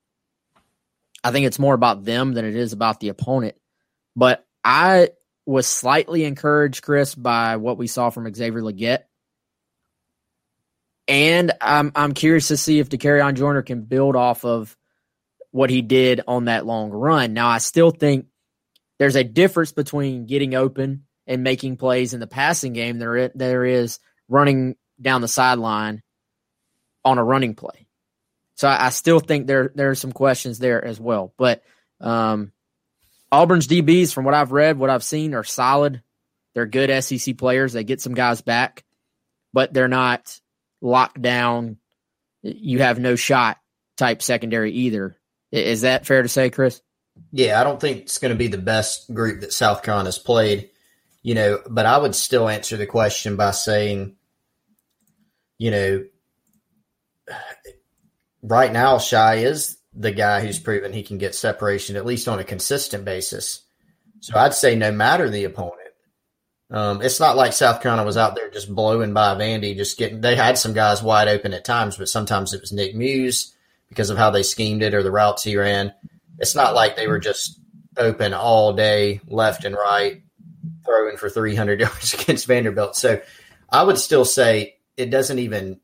[1.23, 3.55] I think it's more about them than it is about the opponent.
[4.15, 5.09] But I
[5.45, 9.03] was slightly encouraged, Chris, by what we saw from Xavier Legette.
[11.07, 14.75] And I'm I'm curious to see if Dakereon Joyner can build off of
[15.51, 17.33] what he did on that long run.
[17.33, 18.25] Now I still think
[18.97, 22.97] there's a difference between getting open and making plays in the passing game.
[22.97, 26.01] There there is running down the sideline
[27.03, 27.87] on a running play.
[28.55, 31.33] So I, I, still think there there are some questions there as well.
[31.37, 31.63] But
[31.99, 32.51] um,
[33.31, 36.01] Auburn's DBs, from what I've read, what I've seen, are solid.
[36.53, 37.73] They're good SEC players.
[37.73, 38.85] They get some guys back,
[39.53, 40.39] but they're not
[40.81, 41.77] locked down.
[42.41, 43.57] You have no shot
[43.97, 45.17] type secondary either.
[45.51, 46.81] Is that fair to say, Chris?
[47.31, 50.69] Yeah, I don't think it's going to be the best group that South Carolina's played,
[51.21, 54.15] you know, but I would still answer the question by saying
[55.57, 56.05] you know,
[58.41, 62.39] right now, Shi is the guy who's proven he can get separation at least on
[62.39, 63.61] a consistent basis.
[64.19, 65.79] So I'd say no matter the opponent,
[66.71, 70.21] um, it's not like South Carolina was out there just blowing by Vandy, just getting.
[70.21, 73.53] They had some guys wide open at times, but sometimes it was Nick Muse
[73.87, 75.93] because of how they schemed it or the routes he ran.
[76.39, 77.59] It's not like they were just
[77.97, 80.23] open all day, left and right,
[80.83, 82.95] throwing for 300 yards against Vanderbilt.
[82.95, 83.21] So
[83.69, 85.79] I would still say it doesn't even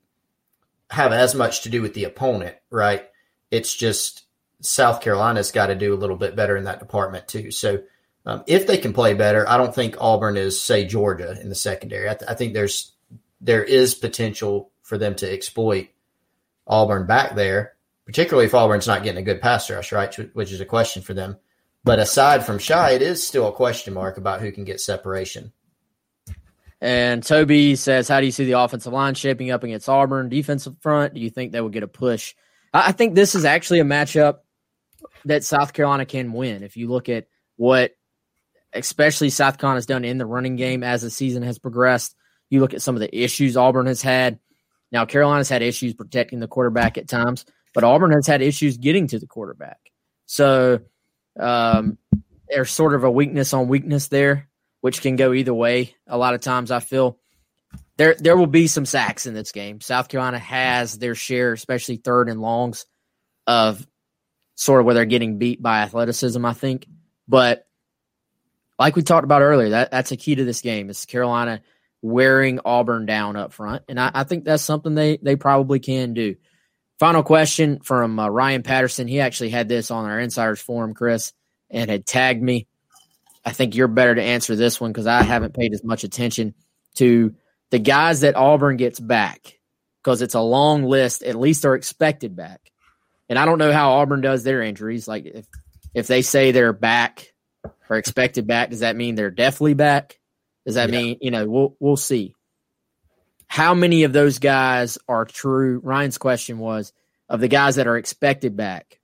[0.89, 3.07] have as much to do with the opponent, right?
[3.49, 4.26] It's just
[4.62, 7.51] South Carolina's got to do a little bit better in that department too.
[7.51, 7.84] So
[8.24, 11.55] Um, if they can play better, I don't think Auburn is, say, Georgia in the
[11.55, 12.07] secondary.
[12.07, 12.93] I, th- I think there's
[13.39, 15.88] there is potential for them to exploit
[16.68, 17.74] Auburn back there,
[18.05, 20.14] particularly if Auburn's not getting a good pass rush, right?
[20.36, 21.38] Which is a question for them.
[21.84, 25.51] But aside from Shi, it is still a question mark about who can get separation.
[26.82, 30.29] And Toby says, How do you see the offensive line shaping up against Auburn?
[30.29, 32.34] Defensive front, do you think they will get a push?
[32.73, 34.39] I think this is actually a matchup
[35.25, 36.63] that South Carolina can win.
[36.63, 37.27] If you look at
[37.57, 37.91] what
[38.73, 42.15] especially South Carolina has done in the running game as the season has progressed,
[42.49, 44.39] you look at some of the issues Auburn has had.
[44.91, 49.07] Now, Carolina's had issues protecting the quarterback at times, but Auburn has had issues getting
[49.07, 49.79] to the quarterback.
[50.25, 50.79] So
[51.39, 51.97] um,
[52.49, 54.49] there's sort of a weakness on weakness there,
[54.82, 55.95] which can go either way.
[56.07, 57.17] A lot of times, I feel
[57.97, 59.79] there there will be some sacks in this game.
[59.79, 62.86] South Carolina has their share, especially third and longs,
[63.47, 63.86] of
[64.55, 66.43] sort of where they're getting beat by athleticism.
[66.45, 66.88] I think,
[67.27, 67.67] but
[68.77, 70.89] like we talked about earlier, that that's a key to this game.
[70.89, 71.61] Is Carolina
[72.01, 76.13] wearing Auburn down up front, and I, I think that's something they they probably can
[76.13, 76.36] do.
[76.99, 79.07] Final question from uh, Ryan Patterson.
[79.07, 81.34] He actually had this on our insiders forum, Chris,
[81.69, 82.67] and had tagged me.
[83.43, 86.53] I think you're better to answer this one because I haven't paid as much attention
[86.95, 87.33] to
[87.71, 89.59] the guys that Auburn gets back
[90.03, 91.23] because it's a long list.
[91.23, 92.71] At least they're expected back,
[93.29, 95.07] and I don't know how Auburn does their injuries.
[95.07, 95.45] Like if
[95.93, 97.33] if they say they're back
[97.89, 100.19] or expected back, does that mean they're definitely back?
[100.65, 100.99] Does that yeah.
[100.99, 102.35] mean you know we'll we'll see?
[103.47, 105.81] How many of those guys are true?
[105.83, 106.93] Ryan's question was
[107.27, 108.99] of the guys that are expected back.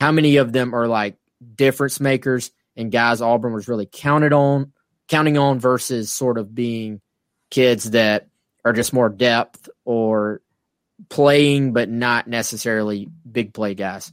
[0.00, 1.16] How many of them are like
[1.56, 4.72] difference makers and guys Auburn was really counted on,
[5.08, 7.02] counting on versus sort of being
[7.50, 8.28] kids that
[8.64, 10.40] are just more depth or
[11.08, 14.12] playing but not necessarily big play guys?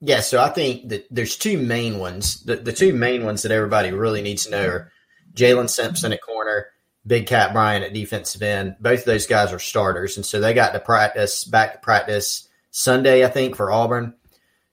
[0.00, 2.44] Yeah, so I think that there's two main ones.
[2.44, 4.92] The, the two main ones that everybody really needs to know are
[5.34, 6.66] Jalen Simpson at corner
[7.06, 8.76] Big Kat Bryant at defensive end.
[8.80, 12.48] Both of those guys are starters, and so they got to practice back to practice
[12.70, 14.14] Sunday, I think, for Auburn.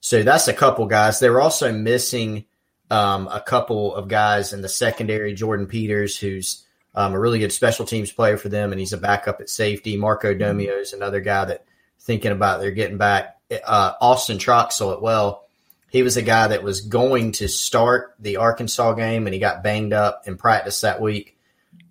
[0.02, 1.20] So that's a couple guys.
[1.20, 2.46] They were also missing
[2.92, 5.34] um, a couple of guys in the secondary.
[5.34, 8.98] Jordan Peters, who's um, a really good special teams player for them, and he's a
[8.98, 9.96] backup at safety.
[9.96, 11.64] Marco Domio is another guy that
[12.02, 13.38] thinking about they're getting back.
[13.66, 15.48] Uh, Austin Troxell at well.
[15.90, 19.64] He was a guy that was going to start the Arkansas game, and he got
[19.64, 21.38] banged up in practice that week.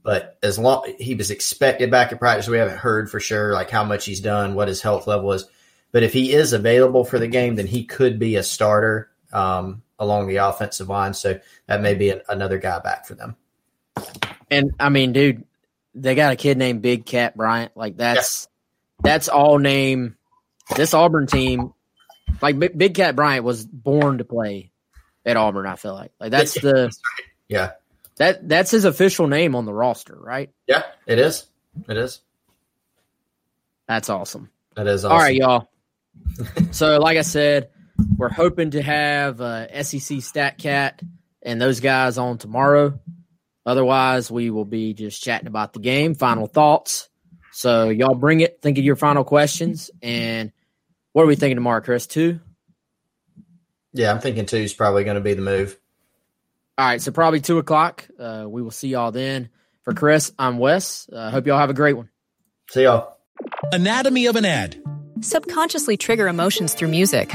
[0.02, 3.70] But as long he was expected back at practice, we haven't heard for sure like
[3.70, 5.46] how much he's done, what his health level is.
[5.92, 9.82] But if he is available for the game, then he could be a starter um,
[10.00, 11.14] along the offensive line.
[11.14, 13.36] So that may be an, another guy back for them.
[14.50, 15.44] And I mean, dude,
[15.94, 17.76] they got a kid named Big Kat Bryant.
[17.76, 19.10] Like that's yeah.
[19.10, 20.16] that's all name.
[20.74, 21.74] This Auburn team,
[22.40, 24.72] like Big, Big Kat Bryant, was born to play
[25.24, 25.66] at Auburn.
[25.66, 26.90] I feel like like that's the
[27.48, 27.72] yeah
[28.16, 30.50] that that's his official name on the roster, right?
[30.66, 31.46] Yeah, it is.
[31.88, 32.20] It is.
[33.86, 34.50] That's awesome.
[34.76, 35.12] That is awesome.
[35.12, 35.70] All right, y'all.
[36.70, 37.70] so, like I said,
[38.16, 41.06] we're hoping to have uh, SEC StatCat
[41.42, 42.98] and those guys on tomorrow.
[43.64, 47.08] Otherwise, we will be just chatting about the game, final thoughts.
[47.52, 48.60] So, y'all bring it.
[48.62, 49.90] Think of your final questions.
[50.02, 50.52] And
[51.12, 52.06] what are we thinking tomorrow, Chris?
[52.06, 52.40] Two?
[53.92, 55.78] Yeah, I'm thinking two is probably going to be the move.
[56.78, 58.08] All right, so probably two o'clock.
[58.18, 59.50] Uh, we will see y'all then.
[59.82, 61.08] For Chris, I'm Wes.
[61.12, 62.10] I uh, hope y'all have a great one.
[62.70, 63.16] See y'all.
[63.72, 64.80] Anatomy of an ad.
[65.20, 67.34] Subconsciously trigger emotions through music.